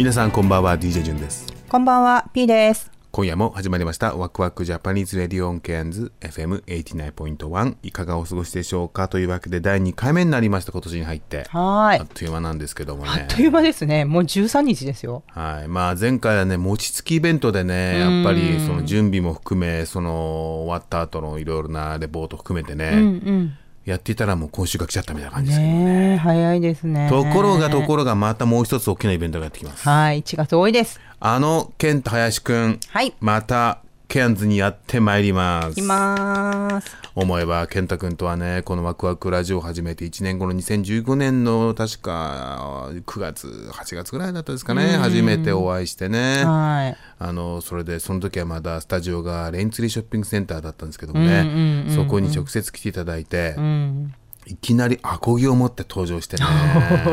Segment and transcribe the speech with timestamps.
[0.00, 1.46] 皆さんこんばんは DJ ジュンです。
[1.68, 2.90] こんばんは、P です。
[3.10, 9.08] 今夜も始まりましたワクワク Japanese Radio on ケアンズ FM89.1 いかがお過ごしでしょうか？
[9.08, 11.44] というわけで第2回目になりました今年に入って。
[11.50, 13.10] はあっという間なんですけどもね。
[13.10, 14.06] あっという間ですね。
[14.06, 15.22] もう13日ですよ。
[15.26, 15.68] はい。
[15.68, 23.52] まあ、前回はね餅つきイベントでねやっぱりその準備も含めその終わった後のいろいろなレポート含めてね、うんうん。
[23.90, 27.08] やっていたらもう今週が来ちゃったみたいな感じですけど、ねえ、早いですね。
[27.08, 31.00] ところがところがまたもう一つ大きなイベントがやってきますはい、1月多いです。
[31.20, 33.14] あのケント林くんはい。
[33.20, 35.78] またケアンズにやってまいります。
[35.78, 36.96] います。
[37.14, 44.96] 思えば健太君とはねこのワクワクラジオを始めて1年後の2015年の確か9月8月ぐらいだったですかね。
[44.96, 46.44] 初めてお会いしてね。
[46.44, 46.96] はい。
[47.20, 54.14] あのそれでその時はまだスタジオがレインツリーショッピングセンターだったんですけどもね、そこに直接来ていただいて、うん。
[54.46, 56.44] いきなりアコギを持って登場してね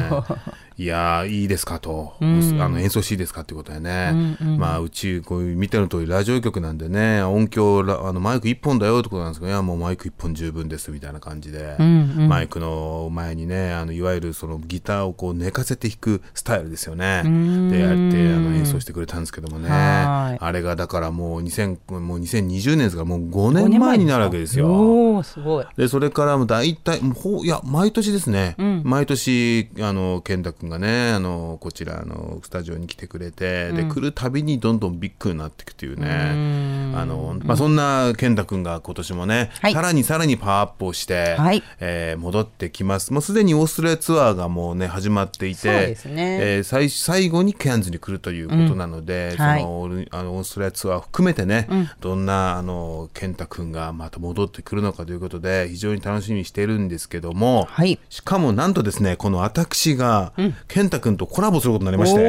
[0.80, 17.23] いやーいいですかと、あの演奏していいですかっていうことでね、まあうちこういう見ての通りラジオ局なんでね音響ラあのマイク1本だよってことなんですけどいやもうマイク1本十分ですみたいな感じで、マイクの前にねあのいわゆるそのギターをこう寝かせて弾くスタイルですよね、
[17.71, 19.70] でやってあの演奏してくれたんですけどもね。
[19.70, 20.37] はい。
[20.39, 25.23] あれがだからもう2000もう2020年ですからもう5年前になるわけですよ。
[25.23, 25.66] すごい。
[25.76, 36.08] でそれからも大体もういや毎年ですね、毎年あの健太君がねあのこちらのスタジオに来てくれて、で来るたびにどんどんビッグになっていくというね。
[36.95, 39.73] あの、まあ、そんな健太君が今年もね、はい。
[39.73, 41.64] さらにさらにパワーアップをして、はい。
[41.80, 43.14] えー戻ってきます。
[43.14, 46.38] もうすでにオーストラリアツアーがもうね始まっていてそうですね。
[46.42, 49.64] えー最最後にケアンズに来るということなので、そはい。
[49.64, 51.67] のあのオーストラリアツアーを含めてね、
[51.99, 57.99] どんなあの健太君がまた戻ってくるのかということで非常に楽しみにしているんですけども、はい。
[58.10, 60.34] しかもなんとですねこの私が
[60.67, 62.23] 健太君とコラボすることになりまして。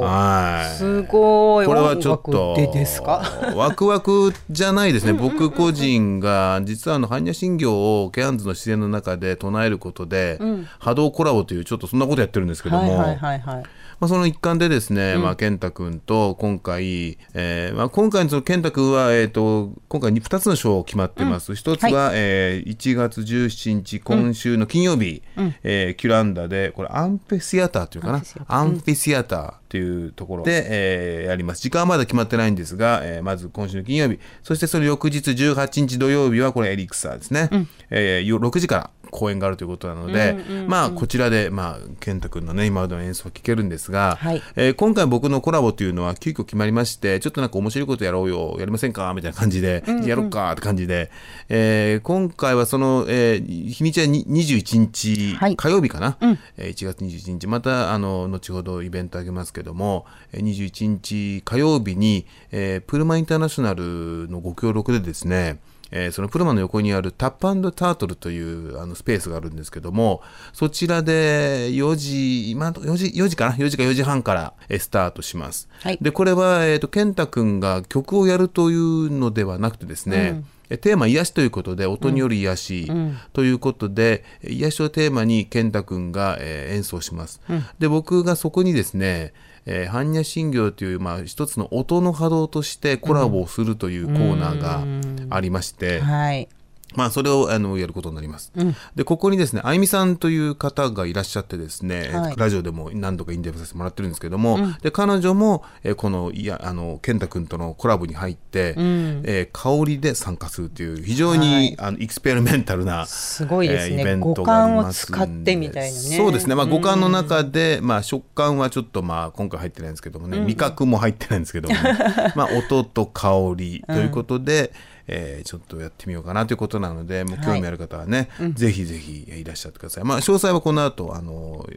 [0.00, 0.76] はい。
[0.76, 1.66] すごい。
[1.66, 2.56] これはちょっと
[3.56, 5.12] ワクワクじゃないですね。
[5.12, 10.38] 僕個人が実はあの般若心経をケアンズの自然の中で唱えることで、
[10.78, 13.62] 波動コラボというちょっとそんなことやってるんですけども、はいはいはいはい。
[14.02, 25.22] まあ、その一環でですね、まあ、健太君と今回、えーまあ、今回のその健太君は、えー、と今回2つの賞決まってます、一つは、えー1月17日今週の金曜日、
[25.62, 28.22] えーキュランダでこれアンフィシアターというかな？
[28.48, 29.54] アンフィシアター。
[29.72, 31.62] というところで、えーやります。
[31.62, 34.18] 時間はまだ決まってないんですが、えーまず今週の金曜日。
[34.42, 37.48] そしてその翌日18日土曜日はこれエリクサーですね、
[37.88, 40.36] えーよ6時から公演があるということなので、
[40.66, 44.42] まあこちらで、まあ、健太君のね今までの演奏を聴けるんですが、はい。
[44.56, 51.10] えー今回僕のコラボというのは急遽決まりましてちょっとなんか面白いことやろうよやりませんかみたいな感じで、やろうかって感じで、
[51.50, 55.56] えー今回はその、えー日にちはに21日、はい。
[55.56, 56.16] 火曜日かな、
[56.56, 65.58] えー1月21日またあの後ほどイベントあげますけどもえー21日火曜日に、えープルマインターナショナルのご協力でですね
[65.92, 70.22] えーそのプルマの横にあるタップタートルというあのスペースがあるんですけども
[70.52, 75.98] そちらで4時今の4時4時かな？4時か4時半からえースタートします、はい。
[76.00, 82.92] でこれは、えー、と健太君が曲をやるというのではなくてですね、えテーマ癒しということで音による癒し
[83.32, 87.40] ということで、癒しをテーマに健太君が、えー演奏します、
[87.78, 89.32] で僕がそこにですね
[89.66, 94.84] えー般若心経という、まあ、一つの音の波動としてコラボをするというコーナーが
[95.34, 96.48] ありまして、はい。
[96.94, 98.52] まあ、それをあのやることになります。
[98.94, 102.34] で、ここにですね、あゆみさんという方がいらっしゃってですね、はい。
[102.36, 113.94] ラジオでも何度かインタビューさせてもらってるんですけども、で、彼女も、えーこの、いや、あの、健太君とのコラボに入って、えー香りで参加するという、非常に、あの、エクスペリメンタルな、すごいですね。
[113.94, 116.16] えーイベントがあります五感を使ってみたいなね。
[116.16, 116.54] そうですね。
[116.54, 121.74] まあ、五感の中で、まあ、食感はちょっと、まあ、今回入ってないんですけどもね、味覚も入ってないんですけども、
[122.36, 124.72] まあ、音と香りということで、
[125.06, 128.54] えーちょっとやってみようかなということなのでもう興味ある方はね、うん。
[128.54, 131.74] ぜひぜひいらっしゃってください、まあ、詳細はこの後あの、え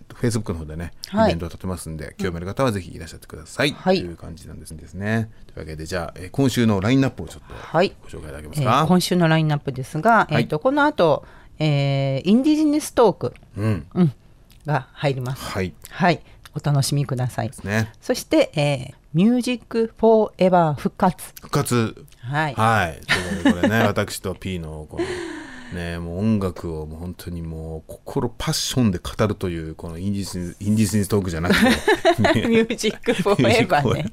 [0.00, 1.32] ーと Facebook の方でねイはい。
[1.32, 3.98] ベントを立てますんで、興味ある方はぜひいらっしゃってください、はい。
[4.00, 5.30] という感じなんですね。
[5.46, 7.92] というわけでじゃあ、えー今週のラインナップをちょっとはい。
[8.02, 10.42] ご紹介いただけますえか、ー今週のラインナップですが、はい。
[10.42, 11.24] えっ、とこの後、
[11.58, 13.86] えー Indigenous Talk、うん。
[13.94, 14.12] うん、
[14.66, 15.44] が入ります。
[15.44, 15.74] はい。
[15.90, 16.20] はい、
[16.54, 17.50] お楽しみください。
[17.64, 17.92] ね。
[18.00, 21.32] そして、えー Music Forever 復活。
[21.40, 22.54] 復活はい。
[22.54, 23.00] はい。
[23.06, 31.66] ということでね、 私と P のこの、ね、もう音楽をもう本当にもう心パッションで語るという、この Indigenous、Indigenous Talk じゃなくて、
[32.48, 34.06] ミュージックフォーエバーね。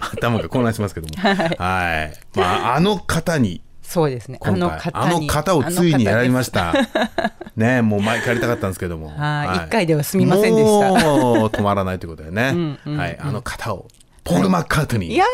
[0.00, 1.14] 頭が混乱しますけども。
[1.16, 2.38] はい。
[2.38, 4.38] まあ、あの方に、そうですね。
[4.42, 6.44] あ今の回あの方をついにやりまた。
[6.44, 6.74] した。
[7.54, 9.08] ね、もう前からやりたかったんですけども。
[9.16, 12.50] はい一回では済みませんでしたもう止まらないということでね。
[12.54, 13.18] うんうんはい。
[13.20, 13.88] あの方を、
[14.24, 15.12] ポール・マッカートニー。
[15.12, 15.16] い。
[15.16, 15.24] や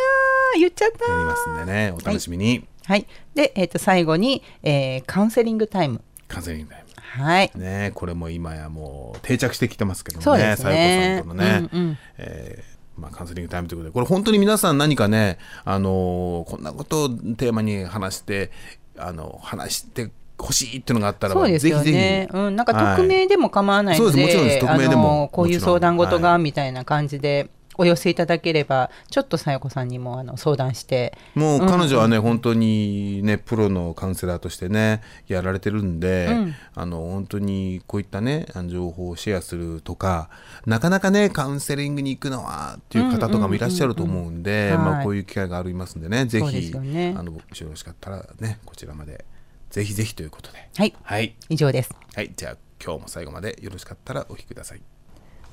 [0.56, 1.10] ー、言っちゃった。
[1.10, 2.66] やりますんでね、お楽しみに。
[2.84, 3.06] はい。
[3.34, 6.02] で、えっ、と、最後に、えーカウンセリングタイム。
[6.28, 6.90] カウンセリングタイム。
[7.10, 7.50] はい。
[7.56, 11.22] ねこれも今やもう定着してきてますけどもそうですね。
[11.24, 13.94] さんとのね、うんうんえーまあ、カウンセリングタイムということで。
[13.94, 18.52] これ本当に皆さん何かね、あのーこんなことをテーマに話して
[18.96, 22.28] あの話してほしいっていうのがあったらばそうですよぜひぜね。
[22.30, 22.36] ひ。
[22.36, 24.64] うん、なんか匿名でも構わないので、はいそうです。
[24.64, 24.74] もちろんです。
[24.74, 25.12] 匿名でも。
[25.12, 26.42] あのこういう相談事がはい。
[26.42, 36.54] みたいな感じでお寄せいただければ、ちょっとさよこさんにもあの相談して、もう彼女はね、本当にねプロのカウンセラーとしてねやられてるんで、うん。
[36.74, 40.28] あの本当にこういったね情報をシェアするとか
[40.66, 47.14] なかなかねカウンセリングに行くのはっていう方とかもいらっしゃると思うんで、こういう機会がありますんでねぜそうでひ、すよね。
[47.16, 49.24] あのもしよろしかったらねこちらまで
[49.70, 50.68] ぜひぜひということで。
[50.76, 51.94] はい、はい、以上です。
[52.14, 54.82] はい、じゃあ今日も最後までよろしかったらお聞きください。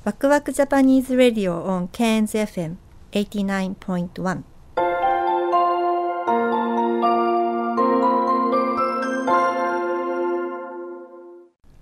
[0.07, 2.77] ワクワクジャパニーズラディオ on Cairns FM
[3.11, 4.41] 89.1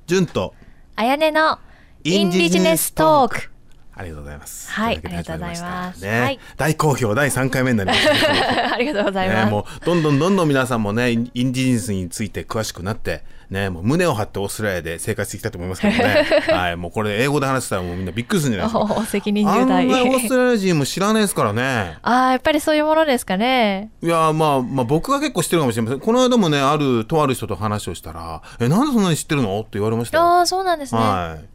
[0.07, 0.55] 順と
[0.95, 1.59] あやねの
[2.03, 3.51] インディジネストーク。
[3.93, 4.71] ありがとうございます。
[4.71, 8.73] はいありがとうございますねはい大好評第3回目になりました。
[8.73, 9.45] ありがとうございます。
[9.45, 19.01] ね、もうどんどんどんどん皆さんもねインインディジネスについて詳しくなって、ね、もう胸を張ってオーストラリアで生活していきたいと思いますけどね、 はい、もうこれ英語で話したらもうみんなびっくりするんじゃないですか。
[19.01, 19.87] お責任あんま重大。
[19.87, 21.97] りオーストラリア人も知らないですからね。
[22.03, 23.91] ああ、やっぱりそういうものですかね。
[24.01, 25.99] いやまあまあ僕が結構知ってるかもしれません。
[25.99, 30.23] この間もねあるとある人と話をしたら「えなんでそんなに知ってるの?」って言われましたよ。
[30.23, 31.01] ああ、そうなんですね。
[31.01, 31.45] はい。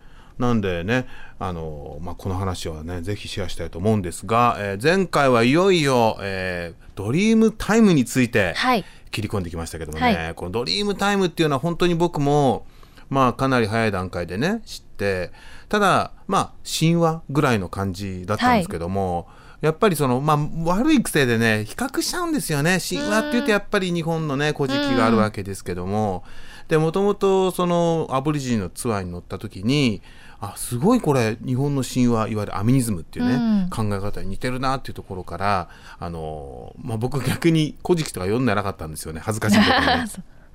[0.41, 1.07] なんでね、
[1.39, 10.35] あのまあ、この話はね、ぜひシェアしたいと思うんですが、えー前回はいよいよ、えードリームタイムについてはい切り込んできましたけどもね、はい。
[10.35, 12.67] このドリームタイムっていうのは本当に僕も、
[13.09, 15.33] まあ、かなり早い段階でね、知って、
[15.69, 19.29] ただ、まあ、神話ぐらいの感じだったんですけども、
[19.61, 22.79] やっぱりその、まあ、悪い癖でね、比較しちゃうんですよね。
[22.87, 26.25] 神話っていうとやっぱり日本のね、古事記があるわけですけども、
[26.69, 30.03] で、もともとそのアボリジニのツアーに乗った時に、
[30.41, 39.21] あ、すごいこれ、日本の神話、いわゆるアミニズムっていうね、うん考え方に似てるなっていうところから、あの、まあ、僕逆に古事記とか読んでなかったんですよね。
[39.23, 40.07] 恥ずかしいことにね。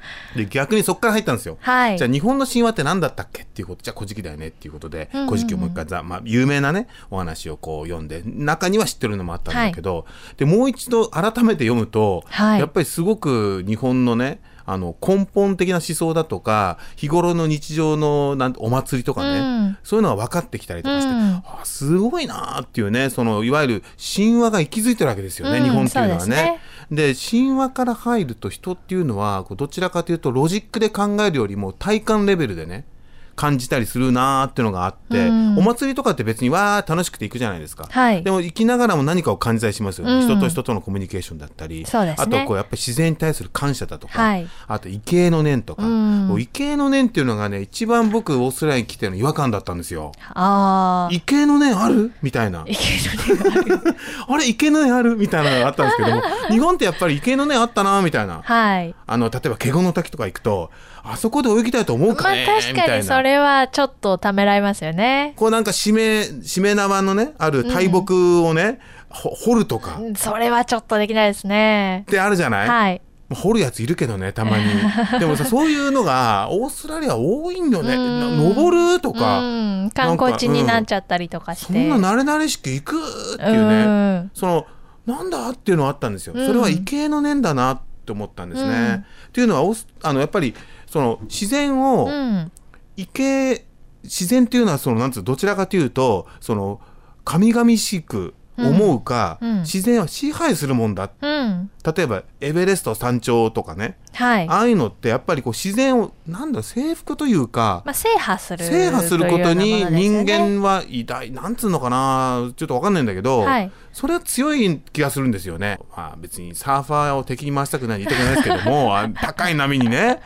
[0.35, 1.57] で逆にそこから入ったんですよ。
[1.61, 10.05] はいじゃあ日本の神話って何だったっけっていうことじゃあ古事記だよねっていうことで、うんうんうん古事記をもう一回ざ、まあ、有名なねお話をこう読んで中には知ってるのもあったんだけど、
[10.37, 19.77] でもう一度改めて読むと、はいやっぱりすごく日本のねあの根本的な思想だとか日頃の日常のなんお祭りとかね、うん。
[19.83, 21.43] そういうのが分かってきたりとかして、うん。
[21.45, 23.83] あすごいなーっていうねそのいわゆる
[24.15, 26.19] 神話が息づいてるわけですよね、うん日本っていうのはね。
[26.19, 26.59] ですね。
[26.91, 32.85] で神話から入ると人っていうのはこうどちらかというとロジックで考えるよりも体感レベルでね
[33.35, 50.11] 感じたりするなーっていうのがあって、うんお祭りとかって別にわー楽しくて行くじゃないですか、はいでも行きながらも何かを感じたりしますよね、うん人と人とのコミュニケーションだったり、そうですねあとこうやっぱり自然に対する感謝だとか、はいあと畏敬の念とか、うんもう畏敬の念っていうのがね一番僕オーストラリアに来ての違和感だったんですよ。
[50.33, 51.13] ああ。
[51.13, 52.11] 畏敬の念ある？
[52.21, 52.65] みたいな。
[52.65, 55.15] あれ畏敬の念ある？
[55.15, 58.41] みたいなのがあったんですけども 日本ってやっぱり畏敬の念あったなみたいな。
[58.43, 58.95] はい。
[59.07, 60.71] あの例えば華厳の滝とか行くと
[61.03, 63.03] あそこで泳ぎたいと思うまあかね、確かみたいな。
[63.25, 65.33] れはちょっとためらいますよね。
[65.35, 68.79] こうなんかしめしめ縄のねある大木をね、
[69.09, 69.99] ほ掘るとか。
[69.99, 72.05] っそれはちょっとできないですね。
[72.07, 73.01] てあるじゃない、はい。
[73.33, 74.65] 掘るやついるけどねたまに。
[75.19, 79.43] でもさそういうのがオーストラリア多いんだよね登るとか、う
[79.85, 81.73] ん、観光地になっちゃったりとかして。
[81.73, 82.97] そんな慣れ慣れしく行く
[83.35, 84.31] っていうね、うん。
[84.33, 84.65] その
[85.05, 86.45] なんだっていうのはあったんですよ、うん。
[86.45, 88.69] それは畏敬の念だなって思ったんですね。
[88.69, 88.93] うん。
[88.95, 90.53] っていうのはオースあのやっぱり
[90.87, 92.51] その自然をうん。
[92.97, 93.65] 畏敬
[94.03, 96.79] 自然っていうのはそのなんつうどちらかというとその
[97.23, 101.71] 神々しく思うか、うんうん自然は支配するもんだうん。
[101.83, 104.47] 例えばエベレスト山頂とかね、はい。
[104.47, 108.63] ああいうのってやっぱりこう自然をなんだ征服というか、まあ、制覇する。
[108.63, 120.19] 制覇することに人ね間は偉大なんつうのかなちょっとわかんないんだけど、はいそれは強い気がするんですよね、まあ、別にサーファーを敵に回したくない言いたくないですけども あ高い波にね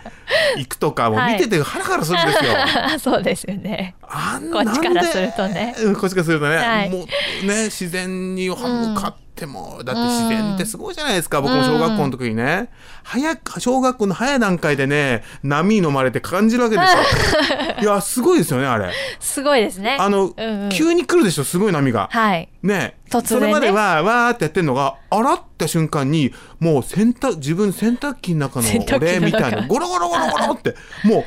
[0.58, 2.52] 行くとかもう見ててハラハラするんですよ。
[3.00, 3.96] そうですよね。
[4.02, 5.76] あんこっちからなんでするとね。
[5.78, 7.06] うんこっちからするとね、はいも
[7.44, 12.70] うね自然に歯向かっても、だって自然ってすごいじゃないですか、僕も小学校の時にね。
[13.04, 17.82] 早く小学校の早い段階でね波に飲まれて感じるわけですよ。
[17.82, 18.92] いやすごいですよねあれ。
[19.20, 19.98] すごいですね。
[20.00, 20.70] あの、うんうん。
[20.70, 22.10] 急に来るでしょすごい波が。
[22.12, 22.50] はい。
[22.62, 22.96] ね。
[23.12, 23.22] ね。
[23.26, 29.06] それまではわーってやってんのがあらって瞬間にもう洗濯自分洗濯機の中の洗濯機の中。
[29.06, 31.26] 俺みたいなゴロゴロゴロゴロっても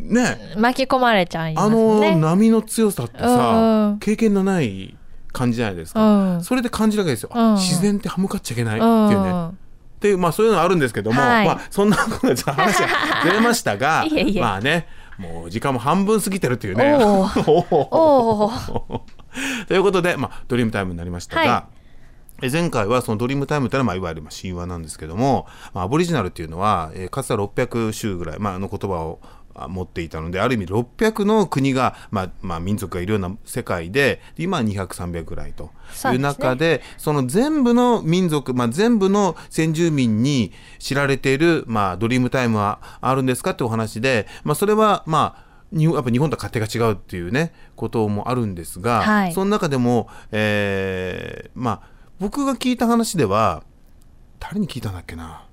[0.00, 0.38] うね。
[0.56, 2.16] 巻き込まれちゃいますあのね。
[2.16, 3.98] 波の強さってうんうさん。
[3.98, 4.96] 経験のない
[5.32, 6.44] 感じじゃないですか、うん。
[6.44, 9.52] それで感じるわけですよ、自然って歯向かっちゃいけないってうんいうね、っ
[10.00, 11.46] ていうまあそういうのあるんですけども、はい。
[11.46, 12.88] まあそんなことで話が
[13.22, 14.04] ずれましたが
[14.40, 16.96] まあねもう時間も半分過ぎてるっていうね。
[19.68, 21.66] ということで、まあ、ドリームタイムになりましたが、は
[22.42, 36.18] え前回はそのドリームタイムというのは、まあ、いわゆるまあ神話なんですけども、まあ、アボリジナルっていうのは、えーかつては600州ぐらい、まあ、の言葉をあ持っていたのである意味600の国が、まあまあ、民族がいるような世界で今は200300ぐらいというそうですね。
[36.18, 49.32] 中でその全部の民族、まあ、全部の先住民に知られている、まあ、ドリームタイムはあるんですかってお話で、まあ、それはまあ日本やっぱ日本とは勝手が違うっていうねこともあるんですが、はい。
[49.32, 53.62] その中でも、えーまあ僕が聞いた話では
[54.38, 55.46] 誰に聞いたんだっけな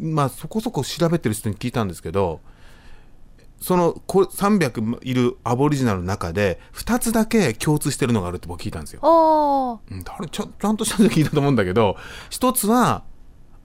[0.00, 2.40] まあそこそこ調べてる人に聞いたんですけど
[3.60, 9.80] そのこ300いるアボリジナルの中で2つだけ共通してるのがあるって僕聞いたんですよ。
[9.90, 11.96] うん、誰ちゃちゃんとした人に聞いたと思うんだけど
[12.30, 13.02] 一つは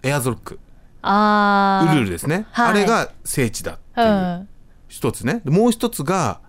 [0.02, 0.60] エアーズロック。
[1.02, 1.94] ああ。
[1.94, 2.70] ウルルですね、はい。
[2.70, 4.08] あれが聖地だっていう。
[4.08, 4.50] うん。
[4.88, 5.42] 一つね。
[5.46, 6.42] でもう一つが、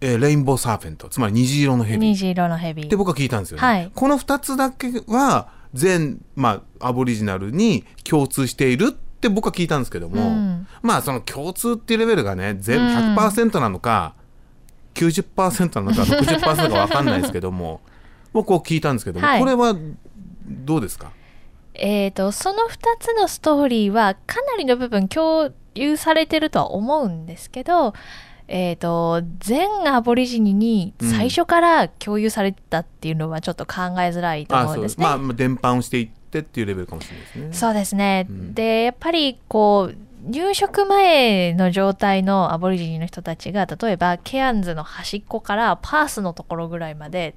[0.00, 1.08] えーレインボーサーフェント。
[1.08, 1.98] つまり虹色の蛇。
[1.98, 2.84] 虹色の蛇。
[2.84, 3.90] って僕は聞いたんですよね、はい。
[3.94, 10.66] この2つだけは全、まあ、アボリジナルに共通しているって僕は聞いたんですけども、うん。
[10.82, 14.14] まあその共通っていうレベルがね全100%なのか、
[14.94, 17.80] 90%なのか60%なのか分かんないですけども
[18.32, 19.40] 僕は聞いたんですけども、はい。
[19.40, 19.74] これは
[20.46, 21.10] どうですか？
[21.74, 27.94] えー、とその2つのストーリーはかなりの部分共有されてるとは思うんですけど、
[28.46, 35.04] えー、と全アボリジニに最初から共有されてたっていうのはちょっと考えづらいと思うんですね。
[35.04, 37.52] まあまあ伝播をしていってっていうレベルかもしれないですね。
[37.52, 39.96] そうですね、んでやっぱりこう
[40.30, 47.34] 入植前の状態のアボリジニの人たちが例えばケアンズの端っこからパースのところぐらいまで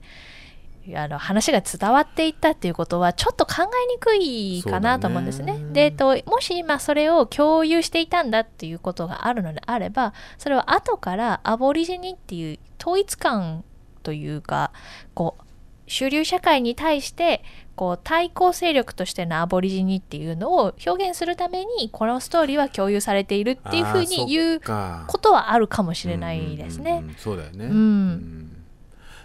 [0.96, 5.58] あの話が伝わっていったっていうことはちょっと考えにくいかなと思うんですね。
[5.58, 13.66] ねで、えっと、もし今それを共有していたんだっていうことがあるのであればそれは後からアボリジニっていう統一感
[14.04, 14.72] というか
[15.14, 15.44] こう
[15.88, 17.44] 主流社会に対して
[17.76, 26.92] こう対抗勢力としてのアボリジニっていうのを表現するためにこのストーリーは共有されているっていうふうに言うかことはあるかもしれないですね。
[26.92, 27.66] うんうんうんそうだよね。
[27.66, 28.54] うんうん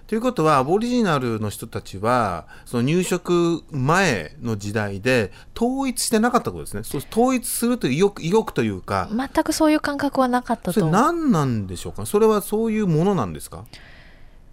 [0.09, 6.83] ということはアボリジナルの人たちはその入植前の時代で統一してなかったことですね。
[6.83, 11.00] そう統一するという意欲意欲というか、全くそういう感覚はなかったそれと思う。
[11.00, 12.04] 何なんでしょうか？
[12.04, 13.64] それはそういうものなんですか？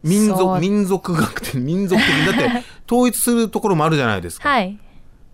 [0.03, 4.49] 民族民族学的 民族的にだって統一するところもあるじゃないですか。
[4.49, 4.77] はい。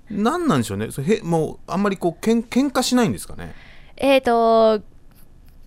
[0.09, 0.91] 何なんでしょうね。
[0.91, 3.53] それへもうあんまりこうけん喧嘩しないんですかね。
[3.97, 4.81] えっ、と、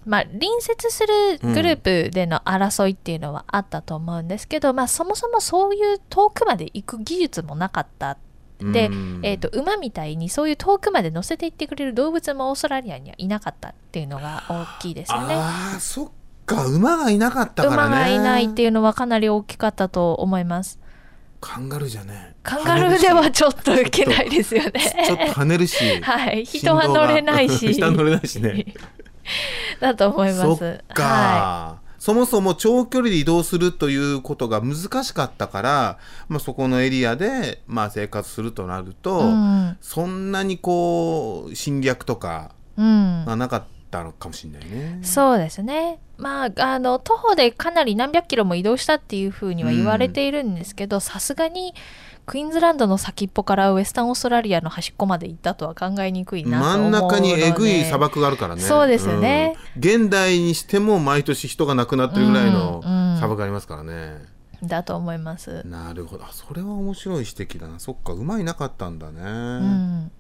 [0.05, 1.77] まあ、隣接するグルー
[2.07, 8.17] プでの争いっていうのはあったと思うんですけど、まあ、そもそもそういう遠くまで行く技術もなかった。
[8.61, 15.35] でうん、えー、と馬みたいにそういう遠くまで乗せていってくれる動物もオーストラリアにはいなかったっていうのが大きいですよね。
[15.37, 16.11] ああそっ
[16.49, 17.89] か馬がいなかったからね。
[17.89, 20.81] 馬がいないっていうのはかなり大きかったと思います。
[21.41, 24.73] カンガルーじゃねカンガルーではちょっといけないですよね。
[25.07, 27.71] ちょっと跳ねるしはい、人は乗れないし。
[27.75, 28.75] 人は乗れないしね
[29.79, 30.41] だと思います。
[30.41, 42.81] そっか、はそもそも長距離で移動するということが難しかったから、まあ、そこのエリアで、まあ、生活するとなると、うんそんなにこう侵略とかい。
[42.81, 43.25] うん。
[43.27, 45.01] がなかったのかもしれないね。
[45.03, 45.99] そうですね。
[46.17, 51.75] まあ、あの、徒歩でかなり何百キロも移動したっていうふうには言われているんですけど、さすがに、
[52.27, 57.03] クイーンズランドの先っぽからウエスタンオーストラリアの端っこまで行ったとは考えにくいなと思うので。
[57.03, 58.61] 真ん中にえぐい砂漠があるからね。
[58.61, 59.57] そうですよね。
[59.77, 59.83] うん。
[59.83, 63.17] 現代にしても毎年人が亡くなってるぐらいのうんうん。
[63.17, 64.27] 砂漠がありますからね、
[64.63, 65.63] だと思います。
[65.67, 66.25] なるほど。
[66.25, 67.79] あそれは面白い指摘だな。
[67.79, 70.13] そっか馬いなかったんだね、うん、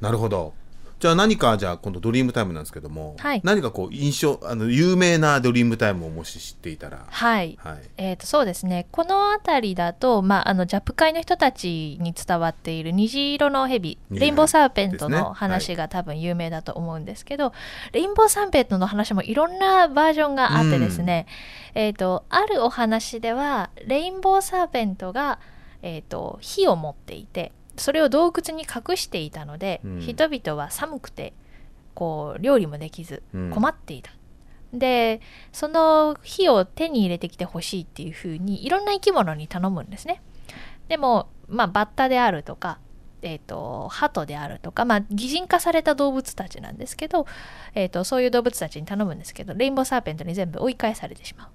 [0.00, 0.54] なるほど
[1.00, 3.40] じゃあ何かじゃあ今度ドリームタイムなんですけども、はい。
[3.42, 7.06] 何かこう印象あの有名なドリームタイムをもし知っていたら。
[7.08, 7.58] はい。
[7.62, 7.78] はい。
[7.96, 8.86] えー、とそうですね。
[8.92, 17.54] この辺りだと、まあ、あのジャップ界の人たちに伝わっている虹色の蛇虹レインボーサーペントの話が多分有名だと思うんですけど、
[17.92, 21.26] レインボーサーペントの話もいろんなバージョンがあってですね、
[21.74, 25.38] えー、とあるお話ではレインボーサーペントが、
[25.80, 31.32] えー、と火を持っていてそれを洞窟に隠していたので、うん人々は寒くて
[31.94, 34.12] こう料理もできずうん困っていた。
[34.72, 35.20] で
[35.52, 40.22] その火を手に入れてきてほしいっていうふうにいろんな生き物に頼むんですね。
[40.88, 42.78] でも、まあ、バッタであるとか、
[43.22, 47.26] えー、と鳩であるとか、まあ、擬人化された動物たちなんですけど、
[47.74, 51.48] えー、とそういう動物たちに頼むんですけどレインボーサーペントに全部追い返されてしまう。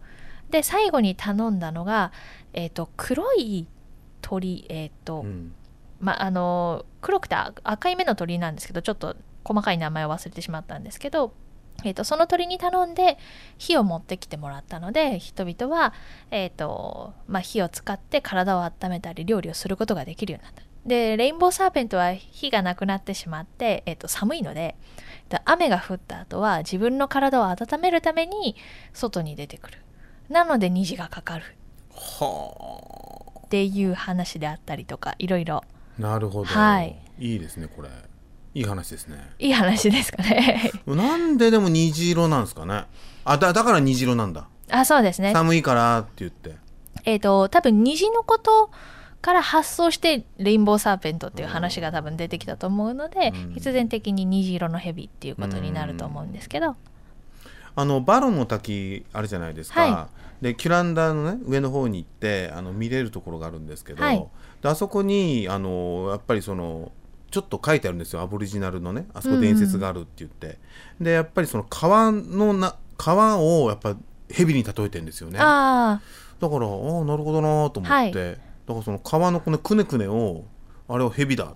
[0.52, 2.12] で最後に頼んだのが、
[2.54, 3.68] えー、と黒い
[4.22, 5.54] 鳥、えーとうん
[6.00, 11.34] まあ、あの黒くて赤赤い目の鳥なんですけどちょっと細かい名前を忘れてしまったんですけど、
[11.84, 13.18] えー、とその鳥に頼んで
[13.58, 15.94] 火を持ってきてもらったので人々は、
[16.32, 20.64] えーとまあ、火を使って体を温めたり料理をすることができるようになった。
[20.86, 24.76] でレインボーサーペントは火がなくなってしまって、えー、と寒いので
[25.30, 28.56] で雨が降った後は自分の体を温めるために
[28.94, 29.80] 外に出てくる。
[30.30, 31.56] なので虹がかかる。
[31.90, 35.64] はっていう話であったりとかいろいろあ
[36.00, 36.98] なるほど、はい。
[37.20, 37.90] いいですねこれ。
[38.54, 39.32] いい話ですね。
[39.38, 40.72] いい話ですかね。
[40.88, 42.86] なんででも虹色なんですかね。
[43.26, 44.48] あだだから虹色なんだ。
[44.72, 45.34] あそうですね。
[45.34, 46.56] 寒いからって言って。
[47.04, 48.70] えっ、と多分虹のこと
[49.22, 53.54] から発想してレインボーサーペントっていう話が多分出てきたと思うので、うん。
[53.54, 56.76] 必然的に虹色の蛇っていうことになると思うんですけど、
[57.76, 60.10] あのバロンの滝あるじゃないですか、は
[60.42, 64.28] でキュランダのね上の方に行ってあの見れるところがあるんですけど、はい。
[64.62, 66.92] であそこにあのやっぱりその
[67.32, 68.22] ちょっと書いてあるんですよ。
[68.22, 70.60] アボリジナルのねあそこ伝説があるって言って、
[71.00, 73.96] でやっぱりその川のな川をやっぱ
[74.30, 75.38] 蛇に例えてるんですよね。
[75.38, 76.00] だあ
[76.40, 78.12] からああなるほどなと思って、はい。
[78.12, 80.44] だからその川のこのくねくねを
[80.88, 81.48] あれを蛇だっ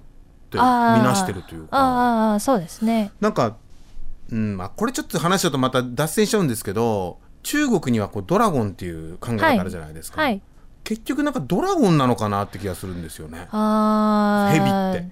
[0.49, 3.11] て見なしてるというあかああそうですね。
[3.19, 3.57] なんか、
[4.31, 10.41] うんまあ、これちょっと話しちゃうとまた脱線しちゃうんですけど中国にはこうドラゴンっていう考え方あるじゃないですか、はい
[10.89, 13.47] 結局なんかドラゴンなのかなって気がするんですよね。
[13.51, 15.05] あ蛇あって。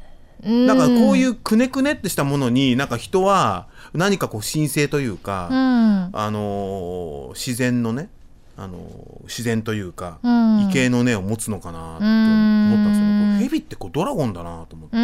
[0.47, 0.65] うん。
[0.65, 5.57] だからこういうくねくねってしたものになんか人は何かこう神聖というか、うん。
[6.13, 8.09] あのー自然のね、
[8.55, 10.57] あのー自然というか、うん。
[10.67, 13.33] 畏敬の念を持つのかなと思ったんですようん。
[13.33, 14.97] ねこう蛇ってこうドラゴンだなと思って、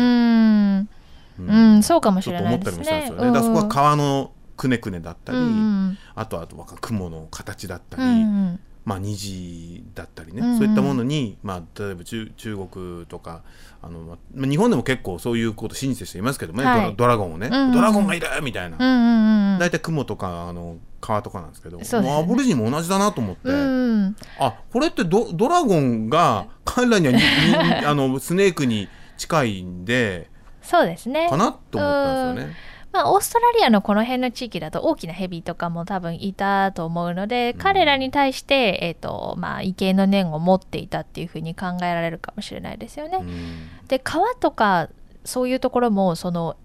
[1.39, 1.83] うん。
[1.83, 3.33] そうかもしれと思ったりもないですねしたんですよね。
[3.33, 6.47] だからそこは川のくねくねだったり、うんあとは
[6.81, 13.41] 雲の形だったり、うんまあ、虹だったりね、うんそういったものに、まあ、例えば中中国とか
[13.81, 16.95] あの、まあ、日本でも結構そういうこと信じてる人いますけどもね、はい。
[16.95, 27.23] ドラゴンをね、ドラゴンがいるみたいな、大体雲とかあの川とかなんですけどアボリジニも同じだなと思って、うんあこれってドドラゴンが彼らにはにに
[27.85, 30.29] あのスネークに近いんで
[30.63, 31.29] そうですね。
[31.29, 32.55] かなと思ったんですよね。
[32.93, 43.17] まあ、オーストラリアのこの辺の地域だと大きなヘビとかも多分いたと思うので、彼らに対して、えーとまあ、畏敬の念を持っていたっていうふうに考えられるかもしれないですよね。
[43.19, 43.87] うん。
[43.87, 44.89] で川とか
[45.25, 46.55] そういうところもその、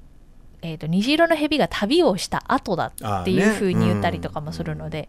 [0.60, 5.08] えー、と虹色のヘビが旅をした後だっていうふうに言ったりとかもするので、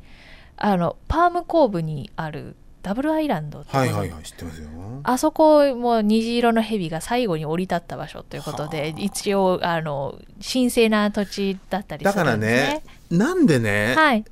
[0.56, 4.70] あのパームコーブにあるダブルアイランドってはいはいはい知ってますよ。
[5.04, 13.18] あそこも虹色の蛇が最後に降り立った場所ということで一応あの神聖な土地だったりすだからるんですね。
[13.18, 14.26] なんでね、はい。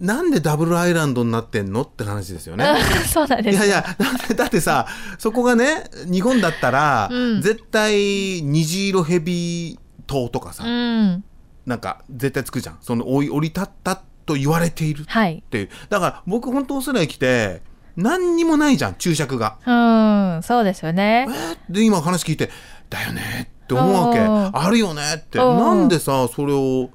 [0.00, 2.64] なんでダブルアイランドになってんのって話ですよね。
[3.12, 3.56] そうなんです。
[3.56, 4.86] いやいやだってだってさ
[5.18, 7.42] そこがね日本だったら、うん。
[7.42, 11.24] 絶対虹色ヘビ島とかさ、うん。
[11.66, 12.78] なんか絶対つくじゃん。
[12.80, 15.42] その降り降り立ったと言われているっはい。
[15.50, 17.62] ていうだから僕本当オーストラ来て
[17.98, 19.58] 何にもないじゃん注釈が。
[19.66, 21.26] うんそうですよね。
[21.28, 22.48] えーで今話聞いて
[22.88, 24.20] だよねって思うわけ。
[24.20, 24.50] うん。
[24.56, 25.38] あるよねって。
[25.38, 25.58] うん。
[25.58, 26.90] なんでさそれを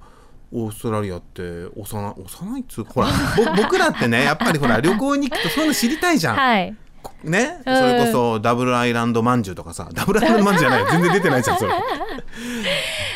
[0.56, 3.08] オーストラリアって幼幼いっつうかほら
[3.56, 6.36] ぼ僕らってねやっぱりほら旅行に行くとそういうの知りたいじゃん。
[6.36, 6.76] はい
[7.24, 7.76] ね、うん。
[7.76, 9.90] それこそダブルアイランドまんじゅうとかさ。
[9.94, 10.92] ダブルアイランドまんじゅうじゃない。
[10.92, 11.74] 全然出てないじゃんそれ。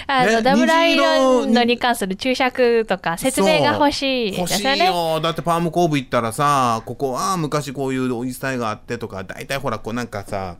[0.07, 0.41] あの、ね。
[0.41, 4.75] ダブルアイランドに関する注釈とか説明が欲しいで欲しいすよ。
[4.75, 10.55] ねよだってパームコーブ行ったらさここは昔こういうおじさいがあってとか大体ほらこうなんかさ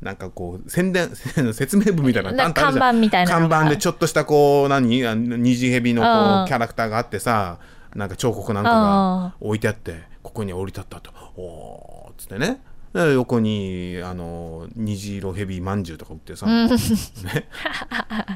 [0.00, 1.10] なんかこう宣伝
[1.54, 5.04] 説明文みたいな看板みたいな看板でちょっとしたこう何？
[5.06, 7.58] あ虹ヘビのこうキャラクターがあってさ
[7.94, 11.10] なんか彫刻なんかが置いてあってここに降り立ったと。
[11.36, 12.48] おーっつってね。
[12.48, 12.58] で
[12.94, 16.68] 横にあの虹色ヘビーまんじゅうとか売ってさ、うん。
[16.68, 16.76] ね、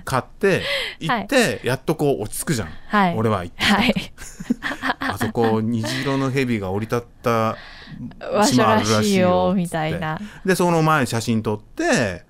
[0.04, 0.62] 買って
[0.98, 3.14] 行って、やっとこう落ち着くじゃん、はい。
[3.14, 3.62] 俺は行って。
[3.62, 3.94] はい。
[4.98, 7.56] あそこ虹色のヘビが降り立った
[8.20, 10.18] 場所らしいよみたいな。
[10.44, 12.24] でその前写真撮って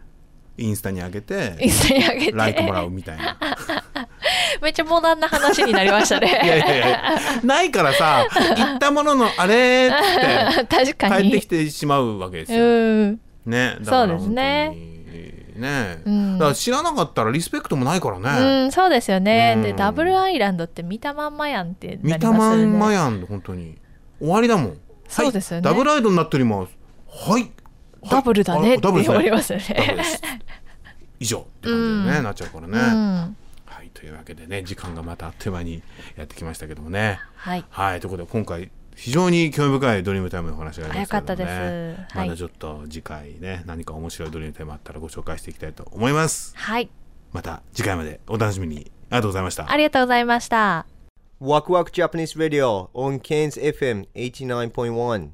[0.59, 2.33] インスタに上げて一緒にあげて。
[2.33, 3.39] ライクもらうみたいな
[4.63, 6.29] めっちゃモダンな話になりましたね。
[6.29, 7.15] いやいやいや。
[7.45, 11.31] ないからさ行ったもののあれーっ 確てかに。
[11.31, 12.67] 帰ってきてしまうわけですよ、う
[13.07, 13.21] ん。
[13.47, 14.99] ねだからそうですね。
[15.59, 16.39] ね、うん。
[16.39, 19.63] だから知らなかったらリスペクトもないからね、うん、そうですよね、うん。
[19.63, 22.39] でダブルアイランドって見たまんまやんってなり見ますよね。
[22.39, 23.77] たまんまやん本当に。
[24.21, 24.79] 終わりだもん。
[25.09, 25.69] そうですよね。
[25.69, 26.77] はい、ダブルアイドルになっております。
[27.31, 27.51] はい、はい。
[28.11, 29.15] ダブルだねってあダブルですね。
[29.15, 30.05] 言われますよね。
[30.05, 30.23] す。
[31.21, 32.25] 以上って感じでね、うん。
[32.25, 33.35] なっちゃうからね、
[33.99, 35.83] というわけでね時間がまたあっという間に
[36.17, 37.19] やってきましたけどもね。
[37.35, 41.47] はい、はいということで今回非常に興味深いドリームタイムのお話がありましたけどもね。
[41.47, 42.17] 早かったです。
[42.19, 42.29] はい。
[42.29, 46.53] まだちょっと次回ね何か面白いドリームタイムあったらご紹介していきたいと思います。
[46.57, 46.89] はい、
[47.33, 48.93] また次回までお楽しみに。
[49.11, 49.71] ありがとうございました。
[49.71, 50.87] ありがとうございました。
[51.41, 55.31] Waku Waku Japanese Radio on Cairns FM 89.1.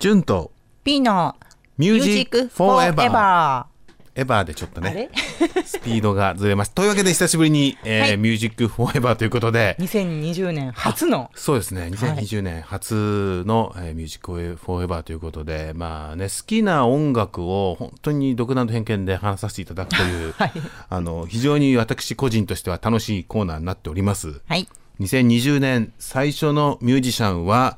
[0.00, 0.50] ジュンと。
[0.82, 1.36] ピーの
[1.76, 3.12] ミュージックフォーエバー。
[3.12, 3.66] バ
[4.14, 5.10] エバーでちょっとねれ？
[5.62, 8.16] スピードがずれますというわけで久しぶりに、えーはい。
[8.16, 11.30] ミュージックフォーエバーということで ?2020 年初の。
[11.34, 11.90] そうですね。
[11.92, 15.72] 2020年初の、えーミュージックフォーエバーということで。
[15.74, 20.52] まあね好きな音楽を本当に独断と偏見で話させていただくという、 はい。
[20.88, 24.40] あの非常に私個人としては楽しいコーナーになっております。
[24.48, 24.66] はい。
[25.00, 27.76] 2020年最初のミュージシャンは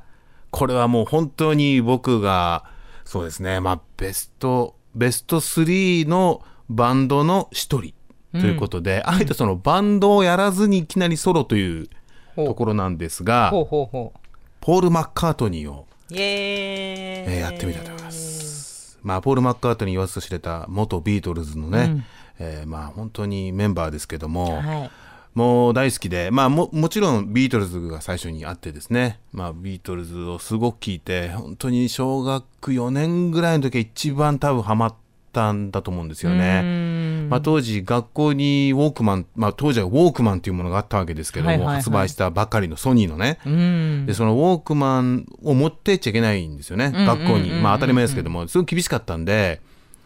[0.52, 2.64] これはもう本当に僕が
[3.04, 7.94] そうですねまあベストベスト3のバンドの一人
[8.32, 11.88] ということで、あえてそのバンドをやらずにいきなりソロという
[12.36, 14.12] ところなんですがほうほうほ
[14.60, 16.16] ポール・マッカートニーを、ーイ。
[16.18, 18.98] えーやってみたいと思います。
[19.02, 22.06] まあ、ポール・マッカートニー言わずと知れた元ビートルズのね、
[22.38, 24.90] えーまあ本当にメンバーですけども、はい。
[25.34, 34.94] もう大好きで、まあももちろんビートルズが最初にあってですね、まあビートルズをすごく聴いて、本当に小学4年ぐらいの時は一番多分ハマっ
[35.32, 37.28] たんだと思うんですよね。
[37.30, 44.04] まあ当時学校にウォークマン、まあ当時はウォークマンというものがあったわけですけども、はいはいはい発売したばかりのソニーのね、うん。
[44.06, 47.50] でそのウォークマンを持ってっちゃいけないんですよね、学校に。
[47.50, 49.62] まあ当たり前ですけども、すごい厳しかったんで、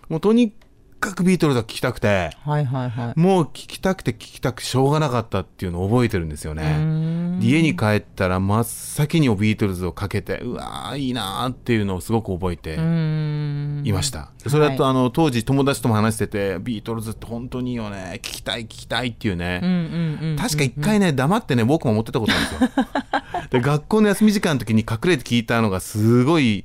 [0.09, 0.53] もうとに
[0.99, 3.19] かくビートルズが聴きたくて、はいはいはい。
[3.19, 7.39] もう聞きたくて聞きたくしょうがなかったっていうのを覚えてるんですよね。
[7.41, 14.31] で家に帰ったら真っ先にビートルズをかけてうわーいいなーっていうのをすごく覚えていました。
[14.43, 20.37] でそれだと、はあの当時友達とも話しててビートルズって本当にいいよね聞きたい聞きたいっていうね、うんうんうん。
[20.37, 22.87] 確か一回ね黙ってね僕も持ってたことあるんですよ。
[23.51, 26.65] で学校の休み時間の時に隠れて聞いたのがすごい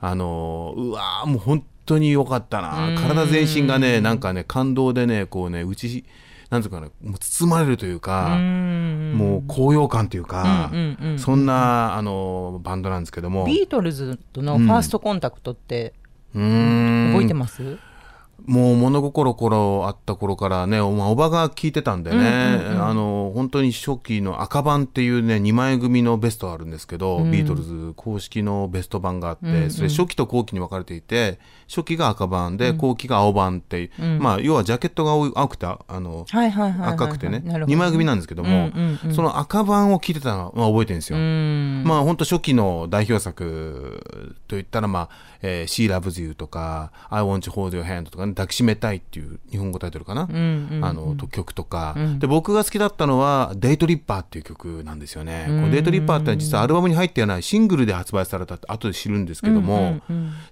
[0.00, 2.94] あのうわーもう本当に良かったな。
[3.00, 6.04] 体全身がねなんかね感動でねこうねうち
[6.50, 10.70] なんていうかねもう包まれるというかもう高揚感というか
[11.16, 13.46] そんなあのバンドなんですけども。
[13.46, 15.94] ビートルズとのファーストコンタクトって
[16.34, 17.78] 覚えてます？
[18.48, 22.16] もう物心頃あった頃からねお,、まあ、おばが聞いてたんでね、
[22.80, 36.24] あの本当に初期の赤版っていうね2枚組のベストあるんですけど、ビートルズ公式のベスト版があって、それ初期と後期に分かれていて初期が赤版で後期が青版っていう、まあ要はジャケットが青青くてあの。
[36.88, 41.18] 赤くてねなるほど2枚組なんですけども、うんうんその赤版を聞いてたのは覚えてるんですよ。
[41.18, 41.82] うん。
[41.84, 55.44] まあ本当初期の代表作といったら、まあえー She Loves You とか I Want to Hold Your Hand とか、ね、抱きしめたいっていう日本語タイトルかな、あのと曲とか、で僕が好きだったのはデイトリッパーっていう曲なんですよね。
[55.46, 60.00] このデイトリッパーって実はアルバムに入ってないシングルで発売されたって後で知るんですけども、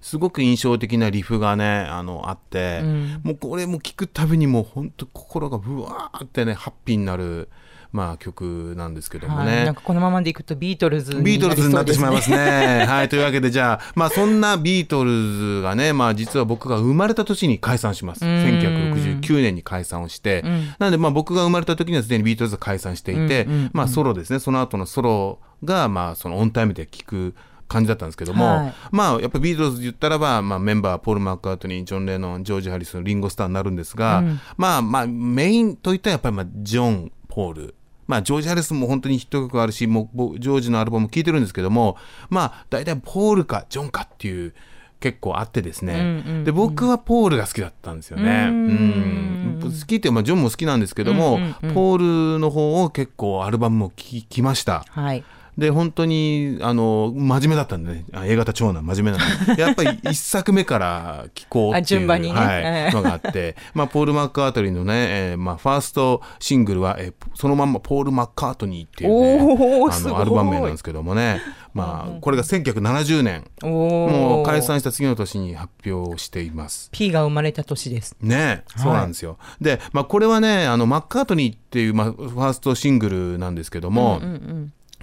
[0.01, 2.81] すごく印象的なリフがねあのあって、
[3.23, 7.49] もうこれも聞くたびにもう本当心がブワーってねハッピーになる。
[7.91, 9.65] まあ曲なんですけどもね、はい。
[9.65, 12.37] なんかこのままでいくとビートルズにビートルズになってしまいますね。
[12.37, 12.85] ね。
[12.87, 18.23] はい、というわけで、じゃあ、まあ、そんなビートルズがね、まあ、実は僕が生まれた年に解散します。
[18.23, 20.43] 1969年に解散をして、
[20.79, 27.35] なので、まあ、僕が生まれた時にはすでにビートルズが解散していて、まあ、ソロですね、その後のソロが、まあ、そのオンタイムで聴く
[27.67, 28.73] 感じだったんですけども、はい。
[28.91, 34.23] まあやっぱりビートルズ言ったらば、まあ、メンバーポール・マッカートニージョン・レノンジョージ・ハリスンリンゴ・スターになるんですが、
[34.55, 37.75] まあまあメインといったらやっぱりまあジョン・ポール
[38.07, 41.97] まあ、ジョージ・ハリスンも本当にヒット曲あるし、もう僕ジョージのアルバム聴いてるんですけども、
[42.29, 44.53] まあ、大体ポールかジョンかっていう
[44.99, 48.47] 結構あってですね、うんうんうんで僕はポールが好きだったんですよね。
[48.49, 54.85] ううんん好きってまあジョンも好きなんですけども、うんうんうんポールの方を結構アルバムも聴きました。
[54.89, 55.23] はい。
[55.57, 58.05] で本当にあの真面目だったんでね。
[58.13, 59.61] あ A 型長男真面目なんで。
[59.61, 62.39] やっぱり一作目から聴こうっていうあ順番にね。
[62.39, 62.95] はいええ。
[62.95, 71.39] のがあって、まあ、ポール・マッカートニーのね、えーまあ、ファーストシングルは、えーそのまんまポール・マッカートニーっていう、ね、あのアルバム名なんですけどもね、
[71.73, 73.43] まあ、これが1970年。
[73.63, 76.89] おもう解し散した次の年に発表しています。
[76.91, 78.15] P が生まれた年です。
[78.21, 78.83] ねはい。
[78.83, 79.37] そうなんですよ。
[79.61, 84.21] で、まあ、これはねあのマッカートニーっていう、まあ、ファーストシングルなんですけども、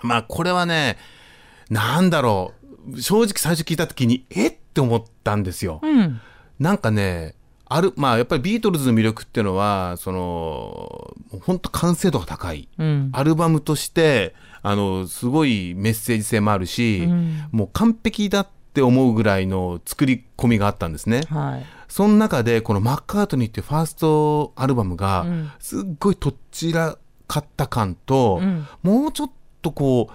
[0.03, 0.99] まあこれはね
[1.71, 2.53] なんだろ
[2.91, 5.81] う正直最初聞いた時にえって思ったんですよ。
[5.83, 6.21] うん。
[6.59, 7.35] なんかね
[7.67, 13.11] あるまあやっぱりビートルズの魅力っていうのはその本当完成度が高い、うん。
[13.13, 17.07] アルバムとしてあのすごいメッセージ性もあるし、
[17.51, 21.23] もう完璧だって思うぐらいの作り込みがあったんですね。
[21.29, 21.67] はい。
[21.89, 29.31] その中でこのマッカートニーっていうファーストアルバムがうんすっごいとっちらかった感と、うんもうちょっ
[29.64, 30.12] とこう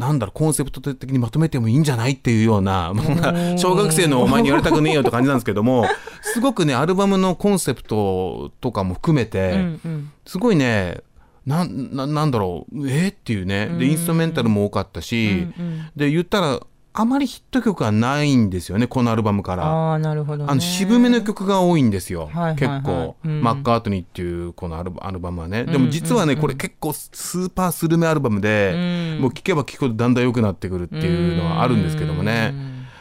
[0.00, 5.86] なんだろうコンセプト的にまとめてもいいんじゃないっていうような、まあ小学生のお前に言われたくねえよって感じなんですけども
[6.22, 10.10] すごくねアルバムのコンセプトとかも含めて、うんうん。
[10.24, 10.98] すごいね
[11.46, 13.66] なんななんだろうえーっていうね。
[13.78, 15.48] でインストメンタルも多かったし、
[15.96, 16.60] で言ったら
[17.00, 19.64] あまりヒット曲がないんですよねこのアルバムから。
[19.64, 20.50] ああ、なるほど、ね。
[20.50, 22.56] あの渋めの曲が多いんですよ、はいはいはい。
[22.56, 23.40] 結構、うん。
[23.40, 32.52] マッカートニーっていうこのアルバアルバムはね、でも実はね、これ結構スーパースルメアルバムで、もう聴けば聴くほどだんだん良くなってくるっていうのはあるんですけどもね、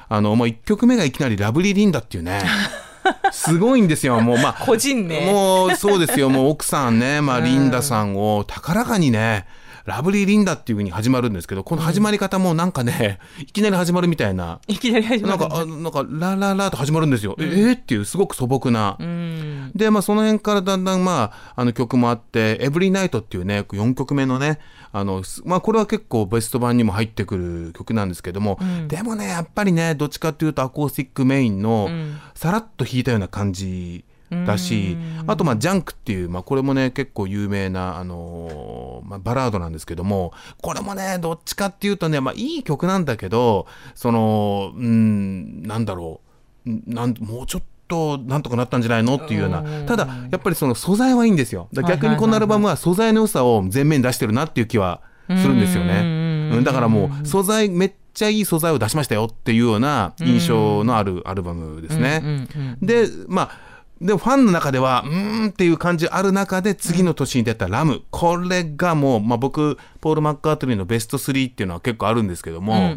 [0.09, 2.41] あの、まあ、1曲目がいきなり「ラブリー・リンダ」っていうね。
[3.31, 4.53] すごいんですよもうまあ。
[4.65, 5.31] 個人名。
[5.31, 9.47] もうそうですよ、もう奥さんね、まあ、リンダさんを高らかにね、
[9.87, 14.59] ラブリー・リンダっていうふうに始まるんですけど、この始まり方もなんかね、いきなり始まるみたいな。
[14.67, 17.37] いきなり始まるなんか、あなんか、ラララと始まるんですよ。
[17.39, 18.97] ええっていう、すごく素朴な。
[18.99, 19.71] うん。
[19.73, 24.59] で、まあ、その辺からだんだん、まあ、あの曲もあって、エブリーナイトっていうね、4曲目のね、
[24.91, 31.89] あの、すまあ、これは結構ベスト版にも入ってくる曲なんですけども、でもね、やっぱりね、どっちかっていうとアコースティックメインの、
[32.35, 46.21] さらっと弾いたような感じだし、あと、まあ、ジャンクっていう、まあ、これもね、結構有名な、あのーまあ、バラードなんですけども、これもね、どっちかっていうとね、まあ、いい曲なんだけど、その、うん、なんだろ
[46.65, 49.63] う、なんもうちょっとなんとかなったんじゃないのっていうような。
[49.85, 51.69] ただやっぱりその素材はいいんですよ。
[51.73, 56.01] 逆にこのアルバムは素材の良さを前面に出してるなっていう気はするんですよね。
[56.01, 62.47] うんだからもう素材めっちゃいい素材を出しましたよっていうような印象のあるアルバムですね。
[62.81, 63.66] でまあ
[64.01, 72.95] でファンの中ではうーんっていう感じある中で次の年に出た「ラム」これがもう、まあ、僕ポール・マッカートニーのベスト3っていうのは結構あるんですけども、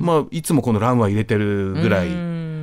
[0.00, 2.08] まあ、いつもこの「ラム」は入れてるぐらい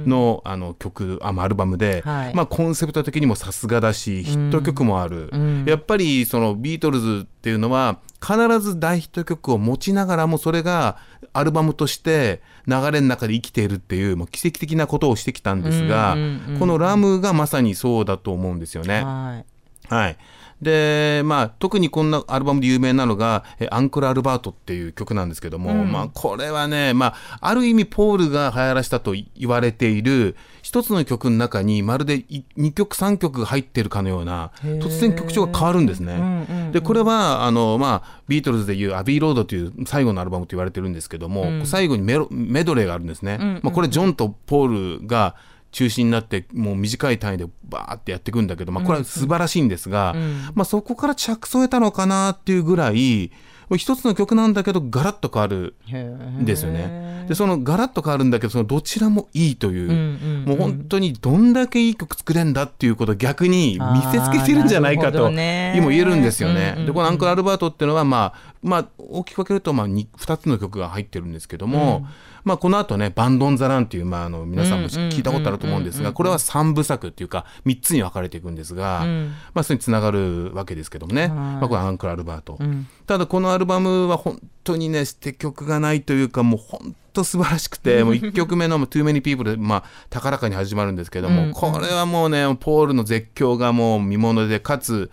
[0.07, 2.33] のあの曲あまあアルバムで、はい。
[2.33, 5.29] まあ、コンセプト的にもさすがだしヒット曲もある、
[5.65, 10.97] やっぱりそのビートルズっていうのは必ず大ヒット曲を持ちながらもそれが
[11.33, 16.17] アルバムとして流れの中で生きているっていうもう奇跡的なことをしてきたんですが、
[16.59, 19.03] この「ラム」がまさにそうだと思うんですよね。
[19.03, 19.93] はい。
[19.93, 20.17] はい。
[20.61, 32.25] で、まあ、特にこんなアルバムで有名なのが、えアンクル・アルバートっていう曲なんですけども、まあ、これはね、まあ、ある意味、ポールが流行らしたと言われている、一つの曲の中にまるで
[32.57, 36.71] 2曲、3曲が入ってるかのような、突然曲調が変わるんですね。
[36.71, 43.59] で、これは、あの、まあ、ビートルズでいうアビーロードという最後のアルバムと言われてるんですけども、最後にメロメドレーがあるんですね。
[43.61, 45.35] まあ、これ、ジョンとポールが、
[45.77, 50.15] 中心になってもう短い単位でバーってやっていくんだけど、まあ、これは素晴らしいんですが、
[50.55, 53.31] まあ、そこから着想を得たのかなっていうぐらい
[53.77, 57.06] 一つの曲なんだけどガラッと変わるんですよね。
[57.27, 66.55] でそのガラッと変わるんだけどそのどちらもいいという,、もう本当にどんだけいい曲作れんだっていうことを逆に見せつけてるんじゃないかと今言えるんですよね。
[66.55, 66.85] うんうんうん。
[66.87, 72.05] でこの「アンクル・アルバート」っていうのは、まあまあ、大きく分けると、まあ、2, 2つの曲が入ってるんですけども、
[72.43, 79.05] まあ、この後ね「バンド・オン・ザ・ラン」っていう、まあ、あの皆さんも聞いたことあると思うんですがこれは3部作っていうか3つに分かれていくんですが、
[79.53, 82.59] まあ、それにつながるわけですけどもね、まあ、これアンクル・アルバート、
[83.05, 95.11] ただこのアルバムは本当にね捨て曲がないというかもう本当素晴らしくて もう1曲目の「Too Many People で」まあ、高らかに始まるんですけども、これはもうねポールの絶叫がもう見ものでかつ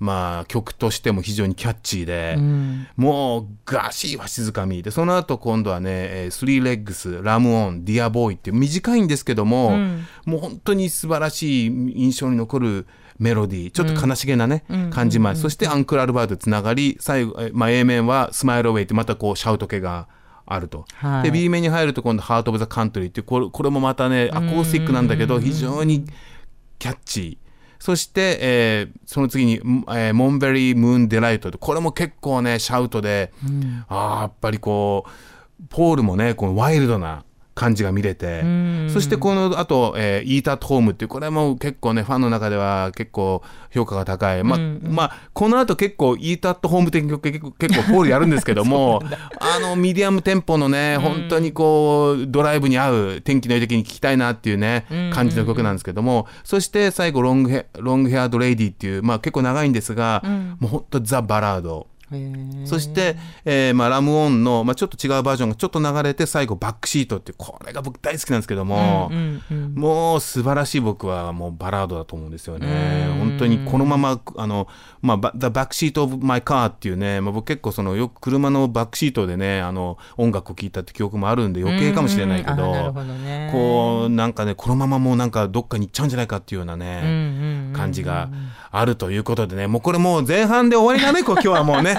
[0.00, 2.38] まあ、曲としても非常にキャッチーで、
[2.96, 9.76] もう出だしは静かめでその後今度はね「えー Three Legs」「ラムオン」「ディアボーイ」っていう短いんですけども、
[10.24, 12.86] もう本当に素晴らしい印象に残る
[13.18, 15.38] メロディーちょっと悲しげなね、感じもある。
[15.38, 20.06] そして Uncle Albert つながり最後、えーまあ、A 面は「Smile Away」ってまたこうシャウト系が
[20.48, 21.22] あると、はい。
[21.24, 26.04] で B 面に入ると今度「ハート・オブ・ザ・カントリー」ってこれこれもまたねアコースティックなんだけど非常に
[26.78, 27.48] キャッチー。
[27.78, 33.32] そして、えーその次に、えー Monkberry Moon Delight これも結構ねシャウトで、
[33.88, 37.24] ああやっぱりこうポールもねこのワイルドな
[37.58, 38.42] 感じが見れて、
[38.88, 43.42] そしてこのあと、えー、 Eat at Home っていうこれも結構ねファンの中では結構
[43.74, 49.02] 評価が高い、まあまあこの後結構 Eat at Home 的な曲結構結構ポールやるんですけども
[49.40, 60.22] あのミディアムテンポのね本当にこうドライブに合う天気のいい時に聴きたいなっていうね感じの曲なんですけどもそして最後ロングヘ Long Haired Lady っていうまあ結構長いんですが、
[60.60, 61.88] もう本当ザ・バラード。
[62.64, 69.10] そして、えーまあ、ラムオンの、まあ、ちょっと違うバージョンがちょっと流れて最後バックシートってこれが僕大好きなんですけども、
[69.74, 73.08] もう素晴らしい僕はもうバラードだと思うんですよね。
[73.18, 74.68] 本当にこのままあの、
[75.02, 83.50] まあ、バ The Back Seat of My Car っていうね、まあ、僕結構そのよく車のバックシートでねあの音楽を聴いたって記憶もあるんで余計かもしれないけど,、うんうんどね。
[83.52, 88.28] こうなんかねこのままもうなんかどっかに行っちゃうんじゃないかっていうようなね、感じが
[88.70, 91.96] あるということでねもうこれもう前半で終わりだねこう 今日はもうね。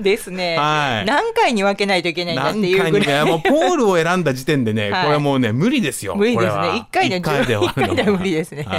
[0.00, 1.06] ですね、はい。
[1.06, 5.06] 何回に分けないといけないんだっていうぐ何回にらいねもうポールを選んだ時点でね、はい。
[5.06, 6.14] これもうね無理ですよ。
[6.14, 6.76] 無理ですね。
[6.76, 8.62] 一回で一回で終わるの一回では無理ですね。
[8.64, 8.78] はい。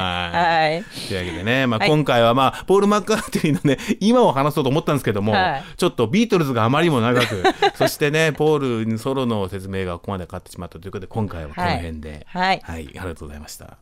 [0.71, 0.83] はい。
[0.83, 1.89] というわけでね、まあ、はい。
[1.89, 5.63] 今回は、まあポール・マッカートニーのね今を話そうと思ったんですけども、はい。
[5.77, 7.43] ちょっとビートルズがあまりにも長く
[7.75, 12.25] そしてねポールにソロの説明がここまでかかってしまったということで今回はこの辺で。
[12.29, 12.61] はい。
[12.63, 13.77] はい、ありがとうございました。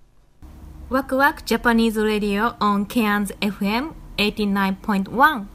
[0.92, 5.46] ワクワクジャパニーズ・ラディオ on Cairns FM 89.1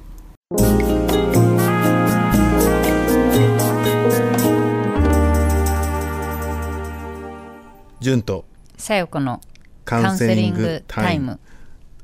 [8.01, 8.47] 順と
[8.79, 9.43] さよこの
[9.85, 11.39] カウンセリングタイム。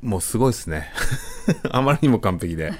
[0.03, 0.93] もうすごいですね。
[1.73, 2.75] あまりにも完璧で。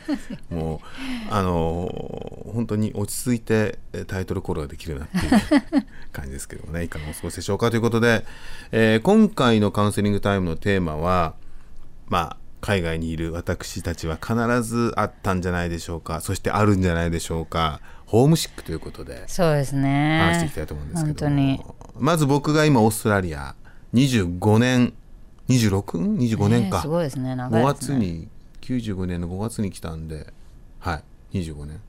[0.51, 0.83] も
[1.31, 2.12] うあのー
[2.53, 6.85] 本当に落ち着いてえタイトルコールができるなっていう感じですけどもね。
[6.85, 8.25] いかがお過ごしでしょうかということで、
[8.71, 11.35] えー今回のカウンセリングタイムのテーマは
[12.09, 16.21] まあ海外にいる私たちは必ずあったんじゃないでしょうか。
[16.21, 17.81] そしてあるんじゃないでしょうか。
[18.07, 20.21] ホームシックということでそうですね。
[20.21, 21.31] 話していきたいと思うんですけど
[21.99, 23.55] まず僕が今オーストラリア
[23.95, 24.93] 25年
[25.49, 27.35] 26?25 年か、ねすごいですね。
[27.35, 27.99] 長い5ですね。
[27.99, 28.29] 月に
[28.63, 30.33] 95年の5月に来たんで
[30.79, 31.81] はい25年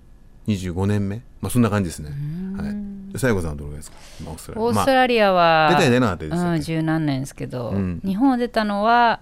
[0.47, 1.21] 25年目。
[1.41, 2.09] まあそんな感じですね。
[2.57, 2.75] はい。
[3.17, 3.97] 西郷さんはどれぐらいですか？
[4.19, 4.63] 今オーストラリア。
[4.63, 8.01] オーストラリアは、まあ出たり出なかったりでしたっけうん、十何年ですけど、うん。
[8.03, 9.19] 日本を出たのは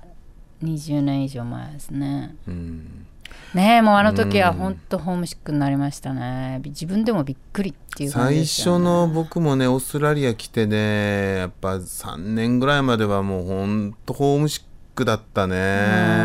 [0.64, 2.36] 20年以上前ですね。
[2.48, 3.06] うん。
[3.54, 6.60] ねえもうあの時は本当ホームシックになりましたね。
[6.62, 14.64] び自分でもびっくりっていう感じ最初の僕もねオーストラリア来てねやっぱ3年ぐらいまではもうほんとホームシッ
[14.96, 15.56] クだったね。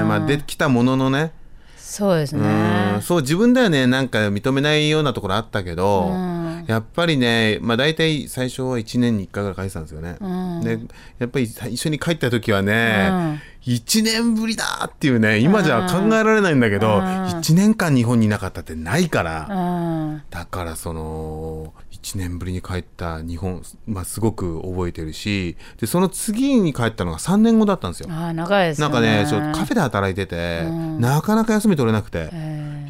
[0.05, 1.33] まあできたもののね
[1.87, 2.43] そうですうん。
[2.43, 6.11] ねそう自分ではねなんか認めないようなところあったけど、
[6.67, 10.17] やっぱりねまあ大体最初は1年に1回ぐらい帰ってたんですよね、
[10.65, 10.79] で
[11.19, 20.23] やっぱり最初に帰った時はね、1年ぶりだっていうね今じゃ考えられないんだけど、1年間日本にいなかったってないから、うん。
[20.31, 28.09] だからその1年ぶりに帰った日本、まあ、すごく覚えてるしでその次に帰ったのが3年後だったんですよ。
[28.11, 28.95] ああ長いですよね。
[28.95, 30.63] なんかね、ちょっとカフェで働いてて、
[31.01, 32.31] なかなか休み取れなくて、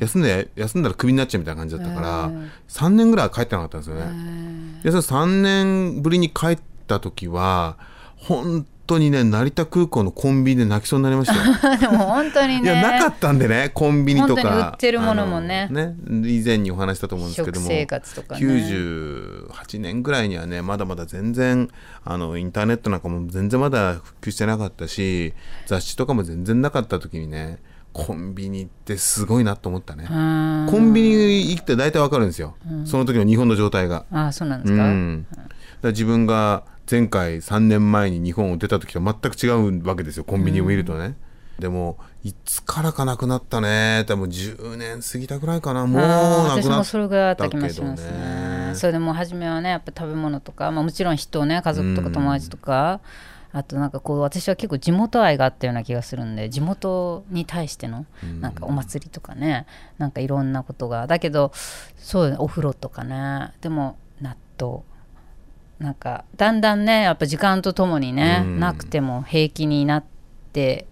[0.00, 2.30] 休んで、休んだらクビになっちゃうみたいな感じだったから、
[2.68, 4.80] 3年ぐらいは帰ってなかったんですよね。
[4.82, 7.76] で、その3年ぶりに帰った時は、
[8.16, 11.76] 本当にね、成田空港のコンビニで泣きそうになりましたよ。
[11.78, 14.70] でも本当にねいや、なかったんでね、コンビニとか。
[14.72, 17.66] 売ってるものもねね以前にお話したと思うんですけども。
[17.66, 21.68] 食生活とかね98年ぐらいにはねまだまだ全然
[22.04, 25.34] あのインターネットなんかも全然まだ普及してなかったし
[25.66, 27.58] 雑誌とかも全然なかった時にね
[27.96, 30.06] コンビニってすごいなと思ったね。
[30.10, 32.54] うんコンビニ行って大体わかるんですよ、
[32.84, 35.26] その時の日本の状態が、ああそうなんでうすか、ん、
[35.80, 41.16] だ自分が前回3年前に日本を出た時と全く違うわけですよコンビニを見るとね、
[41.58, 44.04] でもいつからかなくなったね。
[44.06, 45.86] 多分10年過ぎたぐらいかな。
[45.86, 48.10] もうあなくなっー私もそれぐらいあったたけど気がしますね。
[48.68, 53.00] ねそれでも初めはねやっぱ食べ物とか、まあ、もちろん人ね家族とか友達とか、
[53.52, 58.06] あとなんかこう私は結構地元愛があったような気がするんで地元に対しての
[58.40, 59.66] なんかお祭りとかね
[59.98, 61.52] なんかいろんなことがだけど
[61.96, 64.82] そうねお風呂とかねでも納豆。
[65.78, 68.60] なんかだんだんねやっぱ時間とともにね、うん。
[68.60, 70.04] なくても平気になっ
[70.52, 70.86] て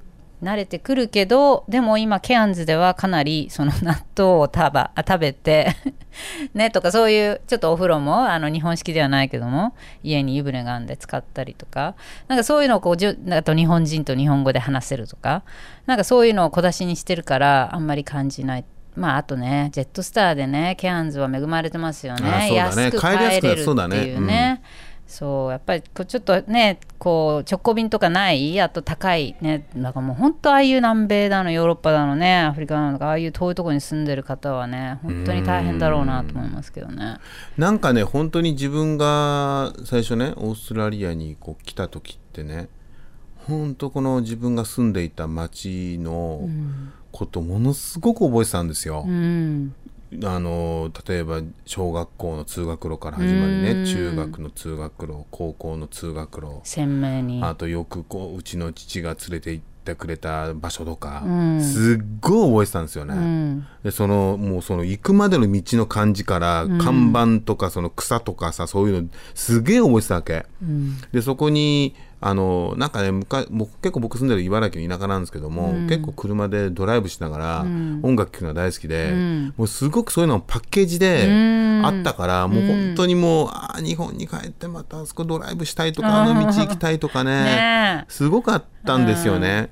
[0.44, 5.74] 慣れてくるけどでも今ケアンズではかなりその納豆を食べ あ食べて
[6.54, 11.94] ねとかそういうちょっとお風呂もあの日本式ではないけども家に湯船があるんで使ったりとか
[12.28, 15.42] なんかそういうのをこうじゅあと日本人と日本語で話せるとか
[15.86, 18.64] なんかそういうのを小出しにしてるからあんまり感じない。
[18.96, 22.30] まああとねジェットスターでねケアンズは恵まれてますよね。
[22.30, 22.54] ね。
[22.54, 24.62] 安く帰れるっていうね
[25.06, 37.18] そうやっぱりこうちょっとねこう直行便とかないあと高いねだからもう本当ああいう南米だのヨーロッパだのねアフリカだのああいう遠いところに住んでる方はね本当に大変だろうなと思いますけどね。
[37.58, 42.68] なんかね本当に自分が最初ねオーストラリアにこう来た時ってね
[43.46, 46.48] 本当この自分が住んでいた町の
[47.12, 49.04] ことものすごく覚えてたんですよ。
[49.06, 49.74] うん
[50.22, 53.84] あの例えば小学校の通学路から始まりね、うん。
[53.86, 56.60] 中学の通学路高校の通学路。
[56.62, 57.42] 鮮明に。
[57.42, 61.62] あとよくこううちの父が連れて行ってくれた場所とか、うん。
[61.62, 63.14] すっごい覚えてたんですよね。
[63.14, 63.66] うん。
[63.82, 70.46] でそのもうその行くまでの道の感じから、看板とかその草とかさそういうのすげえ覚えてたわけ。
[70.62, 70.96] うん。
[71.12, 71.94] でそこに
[72.26, 75.86] あのなんかねむかもう結構僕住んでる茨城の田舎なんですけども、うん。
[75.86, 78.00] 結構車でドライブしながら、うん。
[78.02, 79.54] 音楽聴くのが大好きで、うん。
[79.58, 81.82] もうすごくそういうのパッケージでうん。
[81.84, 87.30] あったから、もう本当にもうあー日本に帰ってまたあそこドライブしたいとかあの道行きたいとかね。
[87.44, 88.04] ね。
[88.08, 89.68] えすごくあったんですよね。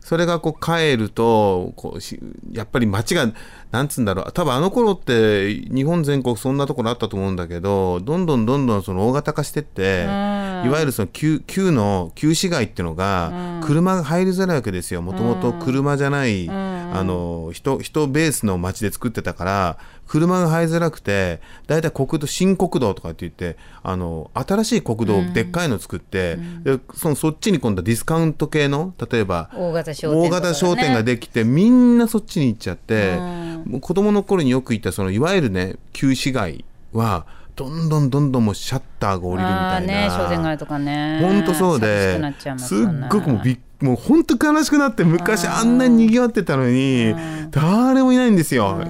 [0.00, 2.18] それがこう帰るとこうし
[2.52, 3.30] やっぱり街が
[3.70, 4.32] なんつうんだろう。
[4.32, 15.02] 多分あの頃って日本全国そんなところあったと思うんだけどどんどんどんどんその大型化してって、いわゆるその旧旧の旧市街っていうのが車が入りづらいわけですよ。
[15.02, 30.28] もともと車じゃない、あの人人ベースの街で作ってたから車が入りづらくてだいたい国土新国道とかって言ってあの新しい国道でっかいの作って、でそのそっちに今度はディスカウント系の例えば大型商店ね。
[30.28, 33.20] 大型商店ができてみんなそっちに行っちゃって、
[33.80, 39.86] 子供の頃によく行ったそのいわゆるね旧市街はどんどんどんどんもうシャッターが降りるみたいな。
[39.86, 41.18] ね商店街とかね。
[41.20, 47.14] 本当そうで寂しくなっちゃいますすっごくもうびっもう本当悲しくなって昔あんなに賑わってたのに
[47.50, 48.84] 誰もいないんですよ。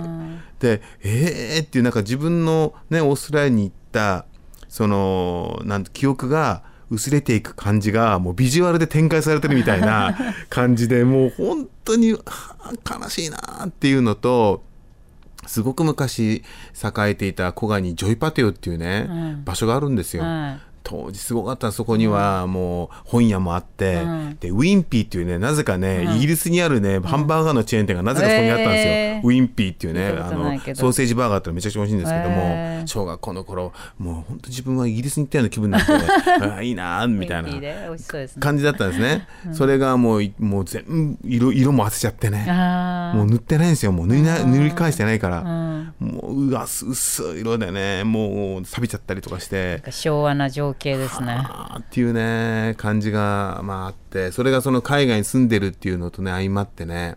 [0.59, 4.27] でえーっていうなんか自分のねオーストラリアに行った
[4.69, 10.17] そのなんて記憶が薄れていく感じがもうビジュアルで展開されてるみたいな
[10.51, 14.65] 感じでもう本当にはあ悲しいなっていうのと
[15.47, 16.43] すごく昔
[16.75, 20.23] 栄えていた古賀にジョイパテオっていうね、うん場所があるんですよ。
[20.23, 24.37] はい当時すごかったそこにはもう本屋もあって、うん。
[24.41, 29.27] でウィンピーっていうねなぜかね、イギリスにあるねハンバーガーのチェーン店がなぜかそこにあったんですよ、へー。
[29.27, 32.87] ウィンピーっていうねあのソーセージバーガーってのめちゃくちゃ美味しいんですけども、へー。
[32.87, 37.51] 小学校の頃もう本当自分はイギリスに行ったような気分になって ああいいなーみたいな
[38.41, 42.47] 感じだったんですね、それがもういもう全部色色も当てちゃってね
[43.15, 45.95] もう塗ってないんですよもう塗りな塗り返してないから、うん。
[46.01, 49.83] もううわ薄薄い色でねもう錆びちゃったりとかして。
[49.91, 51.47] 昭和な情景ですね
[51.79, 57.17] っていうね感じがまああってそれがその海外に住んでるっていうのとね相まってね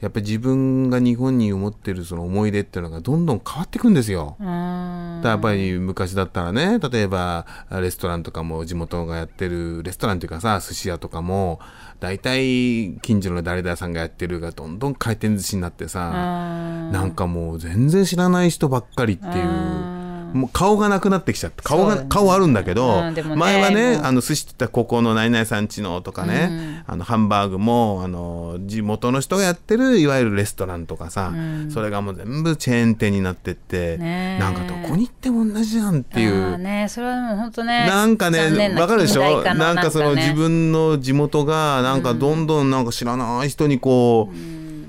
[0.00, 4.36] やっぱり自分が日本に思ってるその思い出っていうのがどんどん変わっていくんですよ。
[4.40, 11.60] やっぱり昔だったらね例えばレストランとかも地元がやってるレストランっていうかさ寿司屋とかも
[11.98, 19.95] 大体近所の誰々さんがやってるがどんどん回転寿司になってさなんかもう全然知らない人ばっかりっていう。
[20.32, 22.06] もう顔がなくなってきちゃって顔が、ね。
[22.08, 23.14] 顔あるんだけど、うん。
[23.14, 31.32] ね前はねあの寿司って言ったらここの何々さんちのとかね、あのハンバーグもあの地元の人がやってるいわゆるレストランとかさ、
[31.70, 34.40] それがもう全部チェーン店になってって、ねえ。
[34.40, 36.58] なんかどこに行っても同じじゃんっていう。
[36.58, 39.42] ねそれはもう本当ねなんかねわかるでしょ？
[39.42, 44.34] なんかそのね自分の地元がなんかどんどんなんか知らない人にこう、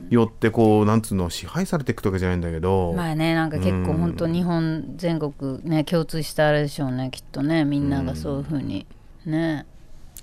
[0.10, 8.86] よってこうなんつうの支配されていくとかじゃないんだけど、まあねなんか結構本当日本全国ね共通したあれでしょうねきっとねみんながそういうふうに
[9.26, 9.66] ね。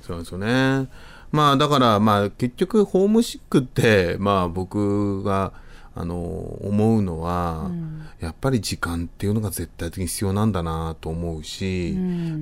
[0.00, 0.88] そうですよね。
[1.32, 5.52] まあだからまあ結局ホームシックってまあ僕が
[5.96, 7.70] あの思うのは、
[8.18, 11.96] やっぱり時間っていうのが絶対的に必要なんだなと思うし、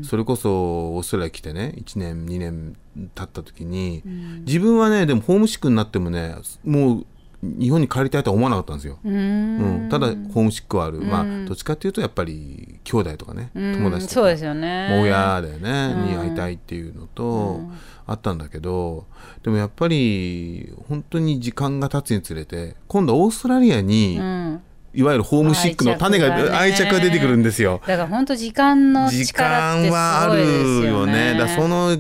[0.05, 2.77] それこそオーストラリア来てね1年2年
[3.15, 4.03] 経った時に、
[4.47, 6.35] 自分はねでもホームシックになってもね
[6.65, 7.07] もう
[7.43, 8.99] 日本に帰りたいとは思わなかったんですよ。
[9.05, 14.15] うん、ただホームシックはある、まあどっちかっていうとやっぱり兄弟とかね、友達とか。
[14.15, 15.01] そうですよね。
[15.03, 17.61] 親だよね、に会いたいっていうのと、
[18.07, 19.07] あったんだけど
[19.43, 24.63] でもやっぱり本当に時間が経つにつれて今度オーストラリアに、うん。
[24.95, 27.81] いわゆるホームシックの種が愛着が出てくるんですよ。
[27.87, 29.43] だから本当時間の時力
[29.79, 31.39] ってす間はあごいでするよよねね。
[31.39, 31.97] だからその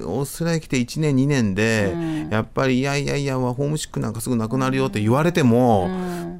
[0.00, 1.94] オーストラリア来て1年2年で、
[2.30, 5.88] やっぱりいやいやいやホームシックなんかすぐなくなるよって言われても、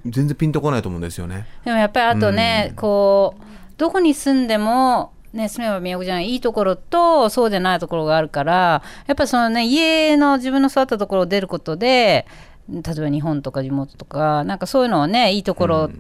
[0.06, 1.46] 全然ピンとこないと思うんですよね。
[1.64, 3.44] でもやっぱりあとね、こう
[3.76, 12.26] どこに住んでもね、住めば都じゃないいいところとそうじゃないところがあるからやっぱりそのね家の自分の育ったところを出ることで
[12.68, 15.90] 例えば日本とか地元とかなんかそういうのをねいいところ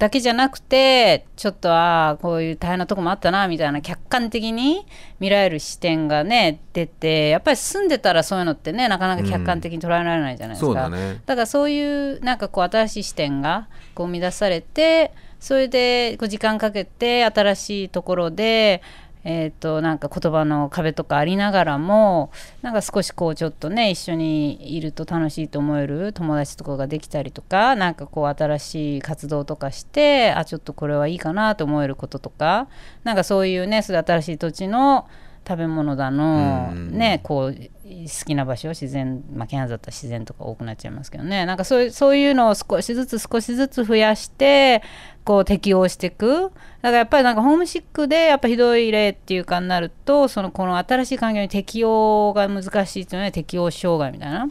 [0.00, 4.86] だけじゃなくて、ちょっとああこういう大変なとこもあったなみたいな客観的に
[5.20, 11.20] 見られる視点がね出てやっぱり住んでたらそういうのってねなかなか客観的に捉えられないじゃないですか、そうだね。
[11.26, 18.80] だからそういうなんかこう新しい視点がこう生み出されてそれでこう時間かけて新しいところで
[19.24, 22.30] えー、となんか言葉の壁とかありながらも
[22.62, 32.68] なんか少しこうちょっとね一緒にいると楽しいと思える友達とかができたりとかなんかこう新しい活動とかしてあちょっとこれはいいかなと思えることとか
[33.04, 35.08] なんかそういうねそれ新しい土地の
[35.46, 41.46] 食べ物だの、ねこう好きな場所自然まあケアンズだったら自然とか多くなっちゃいますけどね。
[41.46, 44.82] なんかそういうそういうのを少しずつ少しずつ増やして
[45.24, 46.42] こう適応していく。
[46.42, 54.48] だからやっぱりなんかホームシックでやっぱひどい例っていうかになるとそのこの新しい環境に適応が難しいっていうのは適応障害みたいな。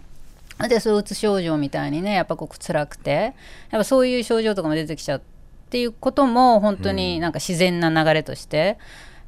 [0.68, 3.34] でそううつ症状みたいにねやっぱこう辛くて。
[3.72, 5.22] やっぱそういう症状とかも出てきちゃうっ
[5.70, 8.80] ていうことも本当になんか自然な流れとして、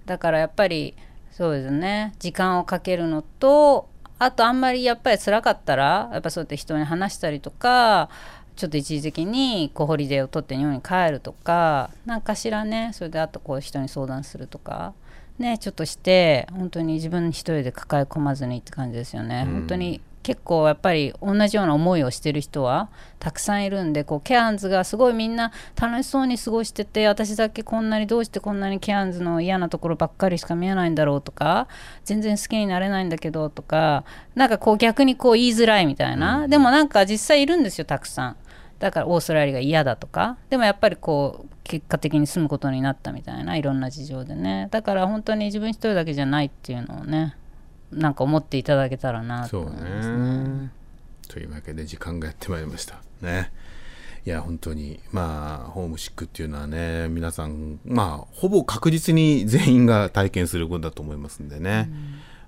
[0.08, 0.96] だからやっぱり
[1.32, 2.14] そうですね。
[2.20, 3.88] 時間をかけるのと
[4.24, 8.08] あとあんまりやっぱり辛かったらやっぱそうやって人に話したりとか
[8.56, 14.94] ちょっと一時的にこうホリデーを取って日本に帰るとか何かしらねそれであとこう人に相談するとか
[15.40, 31.68] ねちょっとして本当に自分一人で抱え込まずにって感じですよね、本当に結構やっぱり同じような思いをしてる人はたくさんいるんでこうケアンズがすごいみんな楽しそうに過ごしてて私だけこんなにどうしてこんなにケアンズの嫌なところばっかりしか見えないんだろうとか
[32.04, 34.04] 全然好きになれないんだけどとか
[34.36, 38.36] なんかこう逆にこう言いづらいみたいな、でもなんか実際いるんですよたくさん。
[38.80, 40.38] だからオーストラリアが嫌だとか。
[40.50, 44.68] でもやっぱりこう結果的に住むことになったみたいないろんな事情でね。
[44.72, 47.36] だから本当に自分一人だけじゃないっていうのをね
[47.92, 50.72] なんか思っていただけたらなとそう思いますね。
[51.28, 53.02] というわけで時間がやってまいりました。
[53.22, 53.52] ね。
[54.26, 61.90] いや本当にまあホームシックっていうのはね皆さんまあほぼ確実に全員が体験することだと思いますんでね、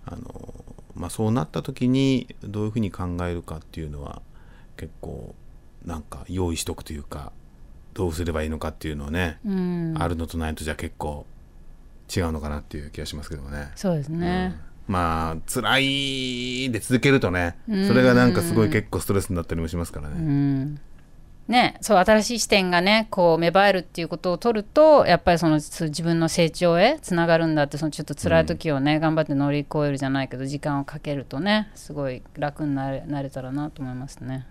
[0.06, 0.54] あの
[0.96, 4.22] まあ、そうなった時にどういうふうに考えるかっていうのは
[4.78, 5.34] 結構
[5.84, 7.32] なんか用意しとくというか
[7.94, 11.26] どうすればいいのかっていうのをね、うんあるのとないのとじゃ結構
[12.16, 13.72] 違うのかなっていう気がしますけどもね。
[13.76, 17.56] そうですね、まあ辛いで続けるとね
[17.88, 20.16] それがなんかすごい結構ストレスになったりもしますからね。
[20.18, 20.80] うん
[21.46, 34.48] ね、そう新しい視点がねこう芽生えるっていうことを取るとやっぱりその自分の成長へつながるんだってそのちょっと辛い時をね、頑張って乗り越えるじゃないけど時間をかけるとねすごい楽になれなれたらなと思いますね。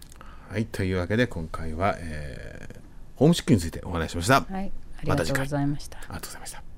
[0.51, 2.83] はいというわけで今回は、えー
[3.23, 4.41] ホームシックについてお話ししました。
[4.41, 5.99] はい、ありがとうございました。
[5.99, 6.72] ありがとうございました。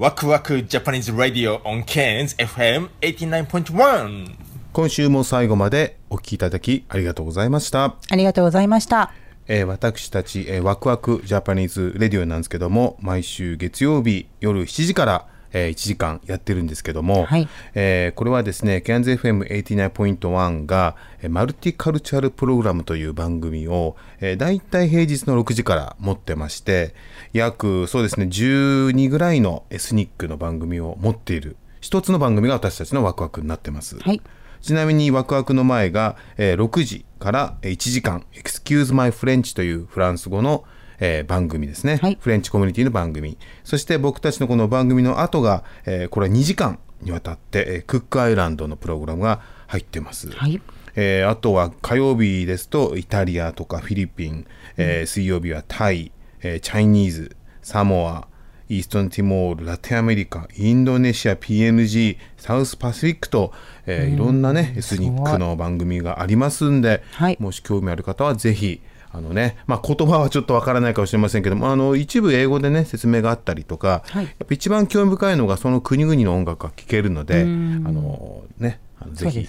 [0.00, 4.34] ワクワク Japanese Radio on Cairns FM 89.1
[4.72, 7.96] 今週も最後までお聞きいただきありがとうございました。
[8.10, 9.12] ありがとうございました。
[9.46, 26.94] えー私たち、えーワクワクジャパニーズレディオなんですけども毎週月曜日夜7時から、えー1時間やってるんですけども、はいえーこれはですね CANZFM89.1 が、えーマルティカルチャルプログラムという番組を、えー、だいたい平日の6時から持ってまして
[27.32, 33.98] 約そうですね12ぐらいのエスニックの番組を持っている一つの番組が私たちのワクワクになってます。
[33.98, 34.20] はい。
[34.60, 40.64] ちなみにワクワクの前が、えー6時からえー1時間「Excuse My French」というフランス語の、
[41.00, 42.18] えー番組ですね、はい。
[42.20, 43.36] フレンチコミュニティの番組。
[43.64, 50.60] そして僕たちのこの番組の後が、えーこれは2時間にわたって、えークックアイランドのプログラムが入ってます、はい。
[50.94, 54.46] えーあとは火曜日ですとイタリアとかフィリピン、
[54.76, 58.26] えー水曜日はタイ、えーチャイニーズサモア
[58.68, 63.52] イーストンティモールラテンアメリカインドネシア PNG サウスパシフィックと、
[63.86, 67.36] えーいろんなねエスニックの番組がありますんで、はい。
[67.40, 68.80] もし興味ある方はぜひ
[69.12, 78.80] あのねまあ、言葉はちょっとわからないかもしれませんけどもあの一部英語でね説明があったりとか、はいやっぱ一番興味深いのがその国々の音楽が聴けるのであのね
[79.12, 79.48] ぜひ。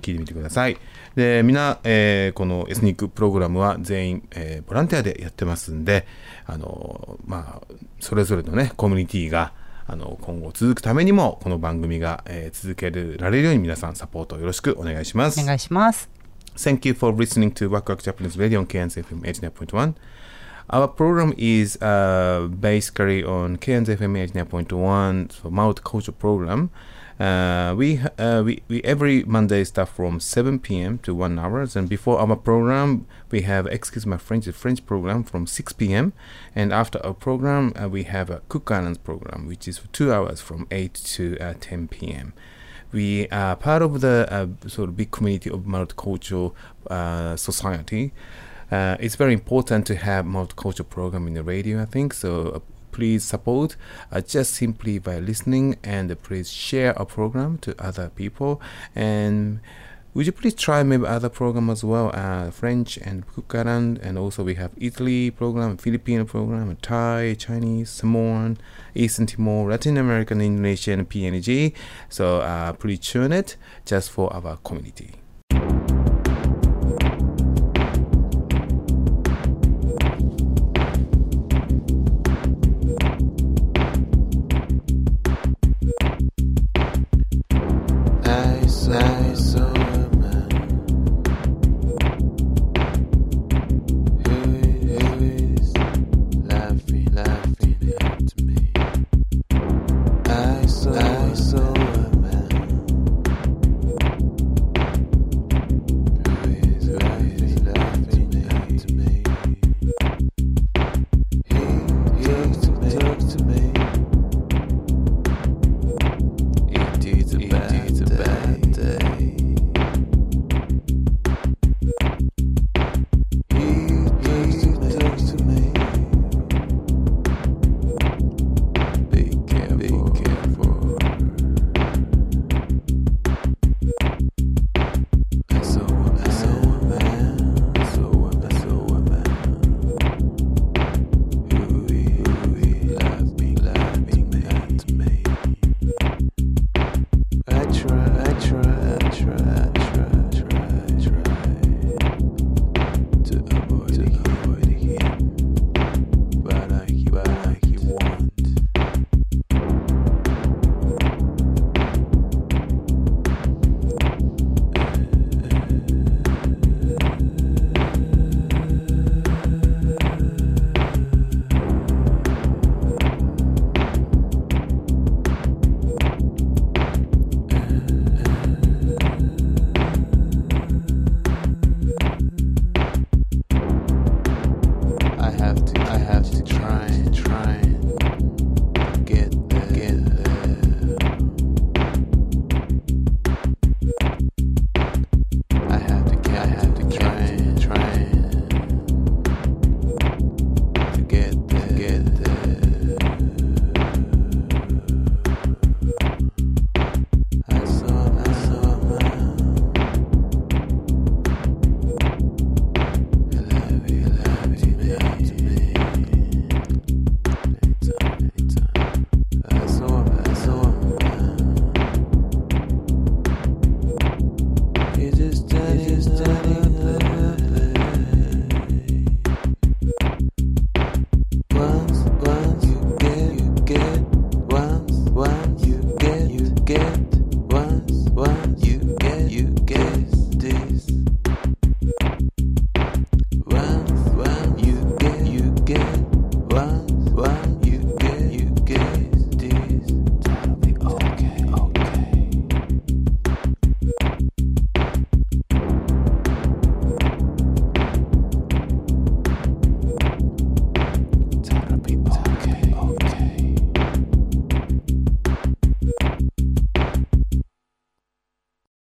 [0.00, 0.76] 聞いてみてください。
[1.14, 6.06] で、みんな、えーこのエスニックプログラムは全員、えーボランティアでやってますんで、
[6.46, 9.52] あのまあ、それぞれのね、コミュニティが、
[9.88, 15.40] あの、今後続くためにも、この番組が、えー続けられるように皆さんサポートよろしくお願いします。
[15.40, 16.15] お願いします。
[16.58, 19.94] Thank you for listening to Waku Waku Japanese Radio on KNZFM 89.1.
[20.70, 26.70] Our program is uh, basically on KNZFM 89.1 so multicultural program.
[27.20, 30.98] Uh, we, uh, we we every Monday start from 7 p.m.
[30.98, 35.24] to 1 hours, and before our program we have excuse my French the French program
[35.24, 36.14] from 6 p.m.
[36.54, 40.10] and after our program uh, we have a Cook Islands program which is for two
[40.10, 42.32] hours from 8 to uh, 10 p.m.
[42.92, 46.54] we are part of the uh, sort of big community of multicultural
[46.88, 48.12] uh, society.
[48.70, 52.12] Uh, it's very important to have multicultural program in the radio, I think.
[52.14, 52.62] So
[52.96, 53.76] please support
[54.10, 58.60] uh, just simply by listening and please share our program to other people
[58.94, 59.60] and
[60.16, 64.42] would you please try maybe other program as well uh, french and Kukaran and also
[64.42, 68.56] we have italy program filipino program thai chinese samoan
[68.94, 71.74] eastern timor latin american indonesian png
[72.08, 75.10] so uh, please tune it just for our community